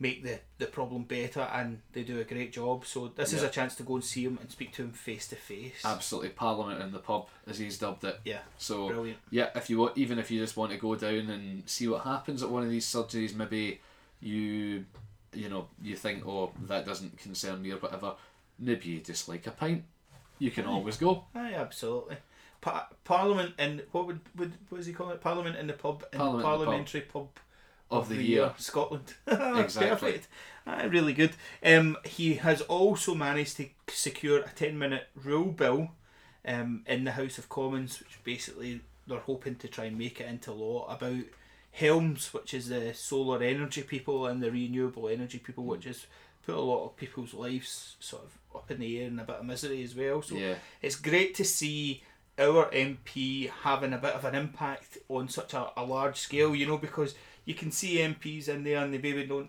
make 0.00 0.22
the, 0.22 0.38
the 0.58 0.66
problem 0.66 1.02
better 1.02 1.40
and 1.40 1.80
they 1.92 2.02
do 2.04 2.20
a 2.20 2.24
great 2.24 2.52
job. 2.52 2.86
So 2.86 3.08
this 3.08 3.32
is 3.32 3.42
a 3.42 3.48
chance 3.48 3.74
to 3.76 3.82
go 3.82 3.96
and 3.96 4.04
see 4.04 4.22
him 4.24 4.38
and 4.40 4.48
speak 4.50 4.72
to 4.74 4.82
him 4.82 4.92
face 4.92 5.26
to 5.28 5.34
face. 5.36 5.82
absolutely 5.84 6.28
Parliament 6.30 6.80
in 6.80 6.92
the 6.92 7.00
pub, 7.00 7.26
as 7.48 7.58
he's 7.58 7.78
dubbed 7.78 8.04
it. 8.04 8.20
Yeah. 8.24 8.38
So 8.58 8.88
Brilliant. 8.88 9.18
yeah, 9.30 9.48
if 9.56 9.68
you 9.68 9.78
want, 9.78 9.98
even 9.98 10.18
if 10.20 10.30
you 10.30 10.40
just 10.40 10.56
want 10.56 10.70
to 10.70 10.78
go 10.78 10.94
down 10.94 11.30
and 11.30 11.68
see 11.68 11.88
what 11.88 12.02
happens 12.04 12.42
at 12.44 12.50
one 12.50 12.62
of 12.62 12.70
these 12.70 12.86
surgeries, 12.86 13.34
maybe 13.34 13.80
you, 14.20 14.84
you 15.34 15.48
know, 15.48 15.66
you 15.82 15.96
think, 15.96 16.26
oh, 16.26 16.52
that 16.68 16.86
doesn't 16.86 17.18
concern 17.18 17.60
me 17.62 17.72
or 17.72 17.78
whatever. 17.78 18.14
Maybe 18.58 18.86
you 18.88 19.00
just 19.00 19.28
like 19.28 19.46
a 19.48 19.50
pint. 19.52 19.82
You 20.38 20.52
can 20.52 20.64
Aye. 20.66 20.70
always 20.70 20.96
go. 20.96 21.24
Aye, 21.34 21.54
absolutely. 21.54 22.18
Pa- 22.60 22.88
Parliament 23.04 23.54
and 23.58 23.82
what 23.92 24.06
would, 24.06 24.20
would 24.36 24.52
what 24.68 24.78
does 24.78 24.86
he 24.86 24.92
call 24.92 25.10
it? 25.10 25.20
Parliament 25.20 25.56
in 25.56 25.66
the 25.66 25.72
pub 25.72 26.04
in 26.12 26.18
Parliament 26.18 26.36
in 26.36 26.40
the 26.40 26.42
pub. 26.42 26.64
parliamentary 26.64 27.00
pub, 27.02 27.28
Of 27.90 28.08
the 28.08 28.22
year. 28.22 28.52
Scotland. 28.58 29.14
Exactly. 29.26 29.88
Perfect. 30.12 30.28
Aye, 30.66 30.84
really 30.84 31.14
good. 31.14 31.32
Um, 31.64 31.96
he 32.04 32.34
has 32.34 32.60
also 32.62 33.14
managed 33.14 33.56
to 33.56 33.68
secure 33.88 34.40
a 34.40 34.50
ten 34.50 34.78
minute 34.78 35.08
rule 35.14 35.52
bill, 35.52 35.92
um, 36.46 36.82
in 36.86 37.04
the 37.04 37.12
House 37.12 37.38
of 37.38 37.48
Commons, 37.48 37.98
which 38.00 38.22
basically 38.24 38.80
they're 39.06 39.18
hoping 39.20 39.56
to 39.56 39.68
try 39.68 39.84
and 39.86 39.96
make 39.98 40.20
it 40.20 40.28
into 40.28 40.52
law 40.52 40.86
about 40.88 41.24
Helms, 41.70 42.34
which 42.34 42.52
is 42.54 42.68
the 42.68 42.92
solar 42.94 43.42
energy 43.42 43.82
people 43.82 44.26
and 44.26 44.42
the 44.42 44.50
renewable 44.50 45.08
energy 45.08 45.38
people, 45.38 45.64
which 45.64 45.84
has 45.84 46.06
put 46.44 46.54
a 46.54 46.60
lot 46.60 46.84
of 46.84 46.96
people's 46.96 47.34
lives 47.34 47.96
sort 48.00 48.22
of 48.24 48.38
up 48.54 48.70
in 48.70 48.80
the 48.80 48.98
air 49.00 49.06
and 49.06 49.20
a 49.20 49.24
bit 49.24 49.36
of 49.36 49.44
misery 49.46 49.82
as 49.82 49.94
well. 49.94 50.20
So 50.22 50.34
Yeah. 50.34 50.54
it's 50.82 50.96
great 50.96 51.34
to 51.36 51.44
see 51.44 52.02
our 52.38 52.70
MP 52.72 53.48
having 53.62 53.92
a 53.92 53.98
bit 53.98 54.14
of 54.14 54.24
an 54.24 54.34
impact 54.34 54.98
on 55.08 55.28
such 55.28 55.54
a, 55.54 55.70
a 55.76 55.84
large 55.84 56.16
scale, 56.16 56.54
you 56.54 56.66
know, 56.66 56.78
because 56.78 57.14
you 57.48 57.54
can 57.54 57.70
see 57.72 57.96
MPs 57.96 58.46
in 58.50 58.62
there 58.62 58.84
and 58.84 58.92
they 58.92 58.98
maybe 58.98 59.24
don't 59.24 59.48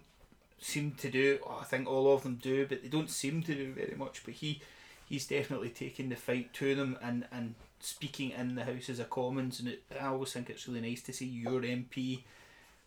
seem 0.57 0.91
to 0.99 1.09
do, 1.11 1.37
oh, 1.45 1.57
I 1.59 1.65
think 1.65 1.85
all 1.85 2.13
of 2.13 2.23
them 2.23 2.35
do, 2.41 2.65
but 2.65 2.81
they 2.81 2.87
don't 2.87 3.09
seem 3.09 3.43
to 3.43 3.53
do 3.53 3.73
very 3.73 3.95
much. 3.97 4.23
But 4.23 4.35
he 4.35 4.61
he's 5.05 5.27
definitely 5.27 5.69
taking 5.69 6.07
the 6.07 6.15
fight 6.15 6.53
to 6.53 6.75
them 6.75 6.97
and, 7.01 7.25
and 7.29 7.55
speaking 7.81 8.31
in 8.31 8.55
the 8.55 8.63
Houses 8.63 8.99
of 8.99 9.09
Commons. 9.09 9.59
And 9.59 9.67
it, 9.67 9.83
I 9.99 10.05
always 10.05 10.31
think 10.31 10.49
it's 10.49 10.65
really 10.65 10.79
nice 10.79 11.01
to 11.03 11.11
see 11.13 11.25
your 11.25 11.59
MP 11.61 12.21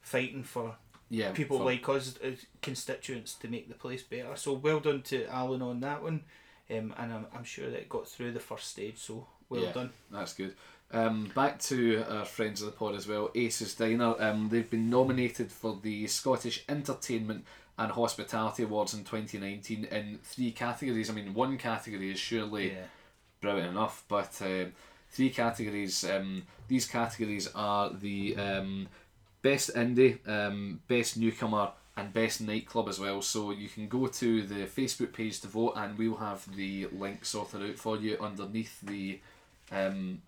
fighting 0.01 0.44
for 0.44 0.77
Yeah, 1.11 1.33
people 1.33 1.59
for- 1.59 1.64
like 1.66 1.87
us 1.90 2.16
as 2.22 2.46
constituents 2.62 3.35
to 3.35 3.48
make 3.48 3.68
the 3.68 3.75
place 3.75 4.03
better. 4.03 4.35
So 4.37 4.55
well 4.55 4.81
done 4.81 5.03
to 5.03 5.27
Alan 5.27 5.61
on 5.61 5.81
that 5.81 6.03
one. 6.03 6.22
Um, 6.70 6.94
and 6.96 7.12
I'm, 7.12 7.27
I'm 7.37 7.44
sure 7.44 7.68
that 7.68 7.81
it 7.81 7.88
got 7.90 8.09
through 8.09 8.33
the 8.33 8.40
first 8.40 8.68
stage, 8.68 8.96
so 8.96 9.27
well 9.51 9.61
Yeah, 9.62 9.72
done. 9.72 9.90
That's 10.11 10.33
good. 10.33 10.55
Um, 10.92 11.31
back 11.35 11.59
to 11.61 12.05
our 12.11 12.24
friends 12.26 12.61
of 12.61 12.66
the 12.66 12.72
pod 12.72 12.94
as 12.94 13.07
well, 13.09 13.31
Aces 13.35 13.74
Diner. 13.74 14.14
Um, 14.22 14.48
they've 14.50 14.68
been 14.68 14.90
nominated 14.90 15.50
for 15.50 15.78
the 15.83 16.07
Scottish 16.07 16.64
Entertainment 16.68 17.46
and 17.78 17.90
Hospitality 17.92 18.64
Awards 18.64 18.92
in 18.92 19.00
2019 19.05 19.85
in 19.87 20.18
three 20.22 20.50
categories. 20.50 21.09
I 21.09 21.14
mean, 21.14 21.33
one 21.33 21.57
category 21.57 22.11
is 22.12 22.18
surely 22.20 22.72
Yeah. 22.72 22.85
brilliant 23.40 23.70
enough, 23.70 24.05
but 24.07 24.37
um, 24.42 24.72
three 25.11 25.31
categories. 25.31 26.05
Um, 26.05 26.42
these 26.68 26.87
categories 26.87 27.48
are 27.55 27.90
the 27.90 28.37
um, 28.37 28.88
best 29.40 29.70
indie, 29.74 30.18
um, 30.28 30.81
best 30.88 31.16
newcomer, 31.16 31.70
and 31.96 32.12
best 32.12 32.42
nightclub 32.42 32.88
as 32.88 32.98
well. 32.98 33.22
So 33.22 33.50
you 33.50 33.68
can 33.70 33.88
go 33.88 34.07
to 34.09 34.42
the 34.42 34.66
Facebook 34.66 35.14
page 35.14 35.40
to 35.40 35.48
vote, 35.48 35.72
and 35.76 35.96
we'll 35.96 36.16
have 36.16 36.55
the 36.55 36.88
link 36.92 37.24
sorted 37.24 37.62
out 37.62 37.76
for 37.78 37.96
you 37.96 38.18
underneath 38.20 38.78
the 38.83 39.20
um, 39.70 40.20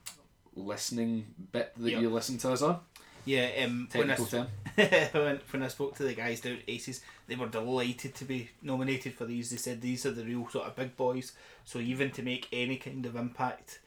listening 0.55 1.27
bit 1.53 1.73
that 1.77 1.91
Yep. 1.91 2.03
you 2.03 2.11
listen 2.11 2.39
to 2.39 2.53
us 2.53 2.63
on. 2.63 2.81
Yeah, 3.27 3.51
um, 3.65 3.89
when, 3.95 4.11
I, 4.11 4.17
term. 4.17 4.49
when, 4.75 5.41
when 5.51 5.63
I 5.63 5.69
spoke 5.69 5.97
to 5.97 6.03
the 6.03 6.13
guys 6.15 6.41
down 6.41 6.55
at 6.55 6.69
Aces, 6.69 7.01
they 7.27 7.37
were 7.37 7.47
delighted 7.49 8.15
to 8.17 8.25
be 8.27 8.51
nominated 8.61 9.15
for 9.15 9.25
these. 9.25 9.51
They 9.51 9.57
said 9.57 9.81
these 9.81 10.05
are 10.05 10.11
the 10.11 10.25
real 10.25 10.47
sort 10.51 10.67
of 10.67 10.77
big 10.77 10.95
boys. 10.95 11.33
So 11.65 11.79
even 11.79 12.11
to 12.13 12.23
make 12.23 12.49
any 12.53 12.77
kind 12.77 13.07
of 13.07 13.17
impact 13.17 13.81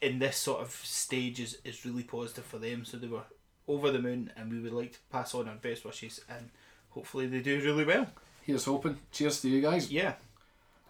in 0.00 0.18
this 0.18 0.38
sort 0.38 0.62
of 0.62 0.70
stage 0.70 1.40
is, 1.40 1.58
is 1.64 1.84
really 1.84 2.04
positive 2.04 2.44
for 2.44 2.58
them. 2.58 2.84
So 2.86 2.96
they 2.96 3.08
were 3.08 3.24
over 3.68 3.90
the 3.90 4.00
moon, 4.00 4.32
and 4.36 4.50
we 4.50 4.60
would 4.60 4.72
like 4.72 4.92
to 4.92 4.98
pass 5.10 5.34
on 5.34 5.48
our 5.48 5.56
best 5.56 5.84
wishes, 5.84 6.20
and 6.28 6.48
hopefully 6.90 7.26
they 7.26 7.40
do 7.40 7.60
really 7.60 7.84
well. 7.84 8.06
Here's 8.42 8.64
hoping. 8.64 8.98
Cheers 9.12 9.42
to 9.42 9.48
you 9.50 9.60
guys. 9.60 9.90
Yeah. 9.90 10.14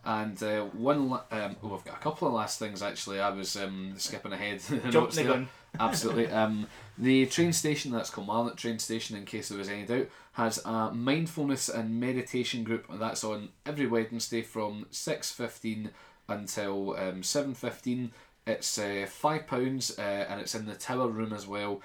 And 0.05 0.43
uh, 0.43 0.65
one, 0.65 1.11
la- 1.11 1.23
um, 1.31 1.57
oh, 1.63 1.75
I've 1.75 1.85
got 1.85 1.97
a 1.97 2.01
couple 2.01 2.27
of 2.29 2.35
last 2.35 2.59
things 2.59 2.83
actually. 2.83 3.21
I 3.21 3.31
was 3.31 3.57
um, 3.57 3.95
skipping 3.97 4.33
ahead. 4.33 4.61
Jumping 4.91 5.15
the 5.15 5.25
gun. 5.25 5.49
Absolutely. 5.81 6.27
Um, 6.29 6.67
the 6.99 7.27
train 7.27 7.53
station, 7.53 7.93
that's 7.93 8.11
Kilmarnock 8.11 8.57
train 8.57 8.79
station, 8.79 9.17
in 9.17 9.25
case 9.25 9.49
there 9.49 9.59
was 9.59 9.69
any 9.69 9.85
doubt, 9.85 10.09
has 10.33 10.61
a 10.65 10.93
mindfulness 10.93 11.69
and 11.69 11.99
meditation 11.99 12.65
group 12.65 12.87
and 12.91 13.01
that's 13.01 13.25
on 13.25 13.51
every 13.65 13.87
Wednesday 13.87 14.43
from 14.43 14.87
six 14.91 15.31
fifteen 15.31 15.91
until 16.29 16.97
um, 16.97 17.23
seven 17.23 17.55
fifteen. 17.55 18.13
It's 18.47 18.77
uh, 18.79 19.07
five 19.09 19.47
pounds 19.47 19.99
uh, 19.99 20.27
and 20.29 20.41
it's 20.41 20.55
in 20.55 20.67
the 20.67 20.75
tower 20.75 21.09
room 21.09 21.33
as 21.33 21.47
well. 21.47 21.81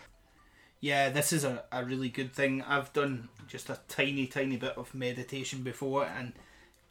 Yeah, 0.80 1.10
this 1.10 1.34
is 1.34 1.44
a, 1.44 1.64
a 1.72 1.84
really 1.84 2.10
good 2.10 2.34
thing. 2.34 2.62
I've 2.62 2.94
done 2.94 3.30
just 3.48 3.70
a 3.70 3.80
tiny, 3.88 4.28
tiny 4.28 4.58
bit 4.58 4.78
of 4.78 4.94
meditation 4.94 5.64
before, 5.64 6.06
and 6.06 6.34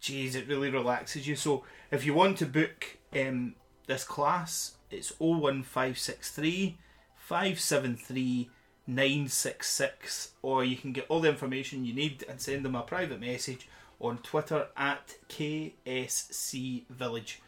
geez, 0.07 0.37
it 0.37 0.47
really 0.47 0.71
relaxes 0.71 1.27
you. 1.27 1.35
So, 1.35 1.65
if 1.91 2.07
you 2.07 2.15
want 2.15 2.39
to 2.39 2.47
book 2.47 2.97
um, 3.13 3.57
this 3.87 4.05
class, 4.05 4.77
it's 4.89 5.13
01563 5.19 6.79
573 7.17 8.51
966, 8.87 10.31
or 10.43 10.63
you 10.63 10.77
can 10.77 10.93
get 10.93 11.07
all 11.09 11.19
the 11.19 11.29
information 11.29 11.85
you 11.85 11.93
need 11.93 12.25
and 12.29 12.41
send 12.41 12.65
them 12.65 12.77
a 12.77 12.83
private 12.83 13.21
message 13.21 13.69
on 13.99 14.19
Twitter 14.19 14.69
at 14.77 15.17
KSC 15.29 16.87
Village. 16.89 17.43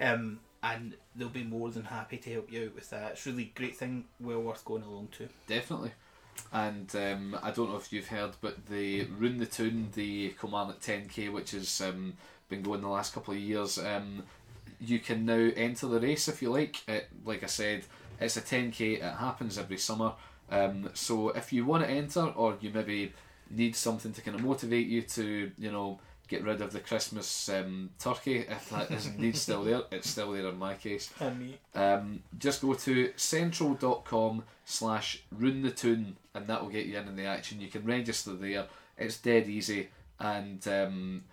Um, 0.00 0.40
and 0.62 0.94
they'll 1.14 1.28
be 1.28 1.44
more 1.44 1.70
than 1.70 1.84
happy 1.84 2.16
to 2.16 2.32
help 2.32 2.50
you 2.50 2.64
out 2.64 2.74
with 2.74 2.88
that. 2.88 3.12
It's 3.12 3.26
really 3.26 3.52
great 3.54 3.76
thing, 3.76 4.06
well 4.18 4.40
worth 4.40 4.64
going 4.64 4.82
along 4.82 5.08
to. 5.18 5.28
Definitely. 5.46 5.92
And 6.52 6.94
um, 6.96 7.38
I 7.42 7.50
don't 7.50 7.70
know 7.70 7.76
if 7.76 7.92
you've 7.92 8.08
heard, 8.08 8.32
but 8.40 8.66
the 8.66 9.04
Rune 9.04 9.38
the 9.38 9.46
Tune, 9.46 9.90
the 9.94 10.34
Kilmarnock 10.40 10.80
10k, 10.80 11.32
which 11.32 11.50
has 11.52 11.80
um, 11.80 12.14
been 12.48 12.62
going 12.62 12.80
the 12.80 12.88
last 12.88 13.12
couple 13.12 13.34
of 13.34 13.40
years, 13.40 13.78
um, 13.78 14.22
you 14.80 14.98
can 14.98 15.26
now 15.26 15.50
enter 15.56 15.86
the 15.86 16.00
race 16.00 16.28
if 16.28 16.40
you 16.40 16.50
like. 16.50 16.82
It, 16.88 17.08
like 17.24 17.42
I 17.42 17.46
said, 17.46 17.84
it's 18.20 18.36
a 18.36 18.40
10k. 18.40 18.98
It 18.98 19.02
happens 19.02 19.58
every 19.58 19.78
summer. 19.78 20.12
Um, 20.50 20.90
so 20.94 21.30
if 21.30 21.52
you 21.52 21.64
want 21.64 21.84
to 21.84 21.90
enter, 21.90 22.22
or 22.22 22.56
you 22.60 22.70
maybe 22.70 23.12
need 23.50 23.76
something 23.76 24.12
to 24.12 24.20
kind 24.20 24.34
of 24.36 24.44
motivate 24.44 24.86
you 24.86 25.02
to, 25.02 25.50
you 25.58 25.72
know, 25.72 26.00
get 26.28 26.44
rid 26.44 26.60
of 26.60 26.72
the 26.72 26.80
Christmas 26.80 27.48
um, 27.48 27.90
turkey, 27.98 28.38
if 28.48 28.70
that 28.70 28.90
is 28.90 29.06
indeed 29.06 29.36
still 29.36 29.64
there, 29.64 29.82
it's 29.90 30.08
still 30.10 30.32
there 30.32 30.46
in 30.48 30.58
my 30.58 30.74
case. 30.74 31.10
And 31.20 31.40
me. 31.40 31.58
Um, 31.74 32.22
just 32.38 32.62
go 32.62 32.74
to 32.74 33.12
central.com 33.16 34.44
slash 34.64 35.22
rune 35.32 35.62
the 35.62 35.70
tune 35.70 36.16
and 36.34 36.46
that 36.46 36.62
will 36.62 36.70
get 36.70 36.86
you 36.86 36.98
in 36.98 37.08
in 37.08 37.16
the 37.16 37.24
action. 37.24 37.60
You 37.60 37.68
can 37.68 37.84
register 37.84 38.34
there. 38.34 38.66
It's 38.96 39.18
dead 39.18 39.48
easy 39.48 39.88
and 40.20 40.66
um, 40.68 41.24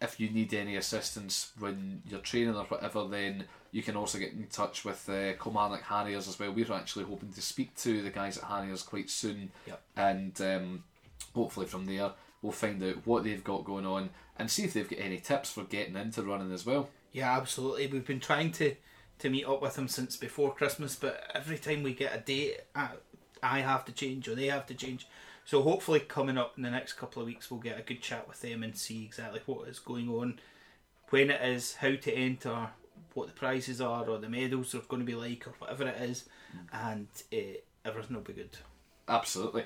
if 0.00 0.18
you 0.18 0.30
need 0.30 0.52
any 0.54 0.76
assistance 0.76 1.52
when 1.58 2.02
you're 2.08 2.20
training 2.20 2.54
or 2.56 2.64
whatever, 2.64 3.06
then 3.06 3.44
you 3.70 3.82
can 3.82 3.96
also 3.96 4.18
get 4.18 4.32
in 4.32 4.46
touch 4.50 4.84
with 4.84 5.08
uh, 5.08 5.32
Kilmarnock 5.42 5.82
Harriers 5.82 6.28
as 6.28 6.38
well. 6.38 6.52
We're 6.52 6.72
actually 6.72 7.04
hoping 7.04 7.32
to 7.32 7.40
speak 7.42 7.74
to 7.76 8.02
the 8.02 8.10
guys 8.10 8.36
at 8.38 8.44
Harriers 8.44 8.82
quite 8.82 9.10
soon, 9.10 9.50
Yep. 9.66 9.80
and 9.96 10.40
um, 10.40 10.84
hopefully 11.34 11.66
from 11.66 11.86
there 11.86 12.12
we'll 12.42 12.52
find 12.52 12.82
out 12.82 13.06
what 13.06 13.24
they've 13.24 13.44
got 13.44 13.64
going 13.64 13.86
on 13.86 14.10
and 14.36 14.50
see 14.50 14.64
if 14.64 14.74
they've 14.74 14.88
got 14.88 14.98
any 14.98 15.18
tips 15.18 15.50
for 15.50 15.64
getting 15.64 15.96
into 15.96 16.22
running 16.22 16.52
as 16.52 16.66
well. 16.66 16.90
Yeah, 17.12 17.36
absolutely. 17.36 17.86
We've 17.86 18.06
been 18.06 18.20
trying 18.20 18.52
to 18.52 18.74
to 19.18 19.30
meet 19.30 19.46
up 19.46 19.62
with 19.62 19.74
them 19.74 19.86
since 19.86 20.16
before 20.16 20.52
Christmas, 20.52 20.96
but 20.96 21.30
every 21.32 21.56
time 21.56 21.84
we 21.84 21.94
get 21.94 22.14
a 22.14 22.18
date, 22.18 22.60
I, 22.74 22.88
I 23.40 23.60
have 23.60 23.84
to 23.84 23.92
change 23.92 24.28
or 24.28 24.34
they 24.34 24.46
have 24.46 24.66
to 24.66 24.74
change. 24.74 25.06
So 25.44 25.62
hopefully, 25.62 26.00
coming 26.00 26.38
up 26.38 26.54
in 26.56 26.62
the 26.62 26.70
next 26.70 26.94
couple 26.94 27.22
of 27.22 27.26
weeks, 27.26 27.50
we'll 27.50 27.60
get 27.60 27.78
a 27.78 27.82
good 27.82 28.00
chat 28.00 28.26
with 28.26 28.40
them 28.40 28.62
and 28.62 28.76
see 28.76 29.04
exactly 29.04 29.40
what 29.46 29.68
is 29.68 29.78
going 29.78 30.08
on, 30.08 30.40
when 31.10 31.30
it 31.30 31.40
is, 31.42 31.74
how 31.76 31.94
to 31.94 32.12
enter, 32.12 32.70
what 33.14 33.26
the 33.26 33.32
prizes 33.32 33.80
are, 33.80 34.08
or 34.08 34.18
the 34.18 34.28
medals 34.28 34.74
are 34.74 34.80
going 34.80 35.02
to 35.02 35.06
be 35.06 35.14
like, 35.14 35.46
or 35.46 35.54
whatever 35.58 35.86
it 35.86 36.00
is, 36.02 36.28
and 36.72 37.08
uh, 37.32 37.58
everything 37.84 38.16
will 38.16 38.22
be 38.22 38.32
good. 38.32 38.56
Absolutely. 39.08 39.64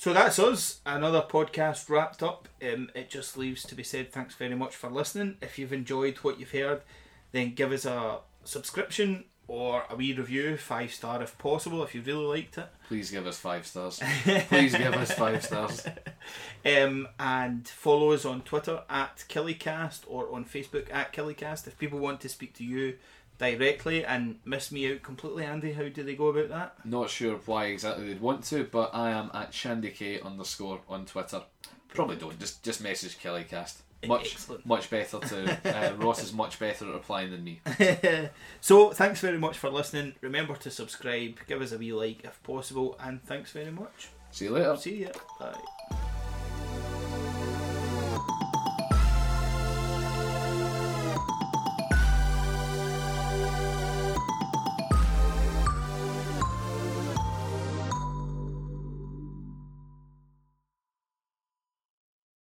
So 0.00 0.14
that's 0.14 0.38
us. 0.38 0.80
Another 0.86 1.20
podcast 1.20 1.90
wrapped 1.90 2.22
up. 2.22 2.48
Um, 2.62 2.88
it 2.94 3.10
just 3.10 3.36
leaves 3.36 3.64
to 3.64 3.74
be 3.74 3.82
said 3.82 4.10
thanks 4.10 4.34
very 4.34 4.54
much 4.54 4.74
for 4.74 4.88
listening. 4.88 5.36
If 5.42 5.58
you've 5.58 5.74
enjoyed 5.74 6.16
what 6.22 6.40
you've 6.40 6.52
heard, 6.52 6.80
then 7.32 7.52
give 7.52 7.70
us 7.70 7.84
a 7.84 8.20
subscription 8.42 9.24
or 9.46 9.84
a 9.90 9.96
wee 9.96 10.14
review, 10.14 10.56
five 10.56 10.90
star 10.94 11.22
if 11.22 11.36
possible, 11.36 11.82
if 11.82 11.94
you 11.94 12.00
really 12.00 12.24
liked 12.24 12.56
it. 12.56 12.68
Please 12.88 13.10
give 13.10 13.26
us 13.26 13.36
five 13.36 13.66
stars. 13.66 14.00
Please 14.48 14.74
give 14.74 14.94
us 14.94 15.12
five 15.12 15.44
stars. 15.44 15.86
Um, 16.64 17.06
and 17.18 17.68
follow 17.68 18.12
us 18.12 18.24
on 18.24 18.40
Twitter 18.40 18.80
at 18.88 19.24
KillieCast 19.28 20.04
or 20.06 20.32
on 20.34 20.46
Facebook 20.46 20.86
at 20.90 21.12
KillieCast. 21.12 21.66
If 21.66 21.78
people 21.78 21.98
want 21.98 22.22
to 22.22 22.30
speak 22.30 22.54
to 22.54 22.64
you 22.64 22.96
directly 23.40 24.04
and 24.04 24.38
miss 24.44 24.70
me 24.70 24.92
out 24.92 25.02
completely, 25.02 25.44
Andy, 25.44 25.72
how 25.72 25.88
do 25.88 26.02
they 26.04 26.14
go 26.14 26.28
about 26.28 26.50
that? 26.50 26.86
Not 26.86 27.10
sure 27.10 27.40
why 27.46 27.66
exactly 27.66 28.06
they'd 28.06 28.20
want 28.20 28.44
to, 28.44 28.64
but 28.64 28.94
I 28.94 29.10
am 29.10 29.30
at 29.34 29.52
shandyk 29.52 30.22
underscore 30.24 30.80
on 30.88 31.06
Twitter. 31.06 31.42
Probably 31.88 32.16
don't. 32.16 32.38
Just 32.38 32.62
just 32.62 32.82
message 32.82 33.18
KillieCast. 33.18 33.78
Much 34.06 34.32
Excellent. 34.32 34.64
much 34.64 34.88
better 34.88 35.18
to 35.18 35.58
uh, 35.64 35.94
Ross 35.98 36.22
is 36.22 36.32
much 36.32 36.58
better 36.58 36.86
at 36.86 36.94
replying 36.94 37.30
than 37.30 37.44
me. 37.44 37.60
so 38.60 38.90
thanks 38.90 39.20
very 39.20 39.38
much 39.38 39.58
for 39.58 39.68
listening. 39.68 40.14
Remember 40.20 40.54
to 40.56 40.70
subscribe, 40.70 41.34
give 41.46 41.60
us 41.60 41.72
a 41.72 41.78
wee 41.78 41.92
like 41.92 42.24
if 42.24 42.42
possible, 42.42 42.96
and 43.00 43.22
thanks 43.24 43.52
very 43.52 43.72
much. 43.72 44.08
See 44.30 44.46
you 44.46 44.52
later. 44.52 44.76
See 44.76 45.02
ya. 45.02 45.08
Bye. 45.38 45.79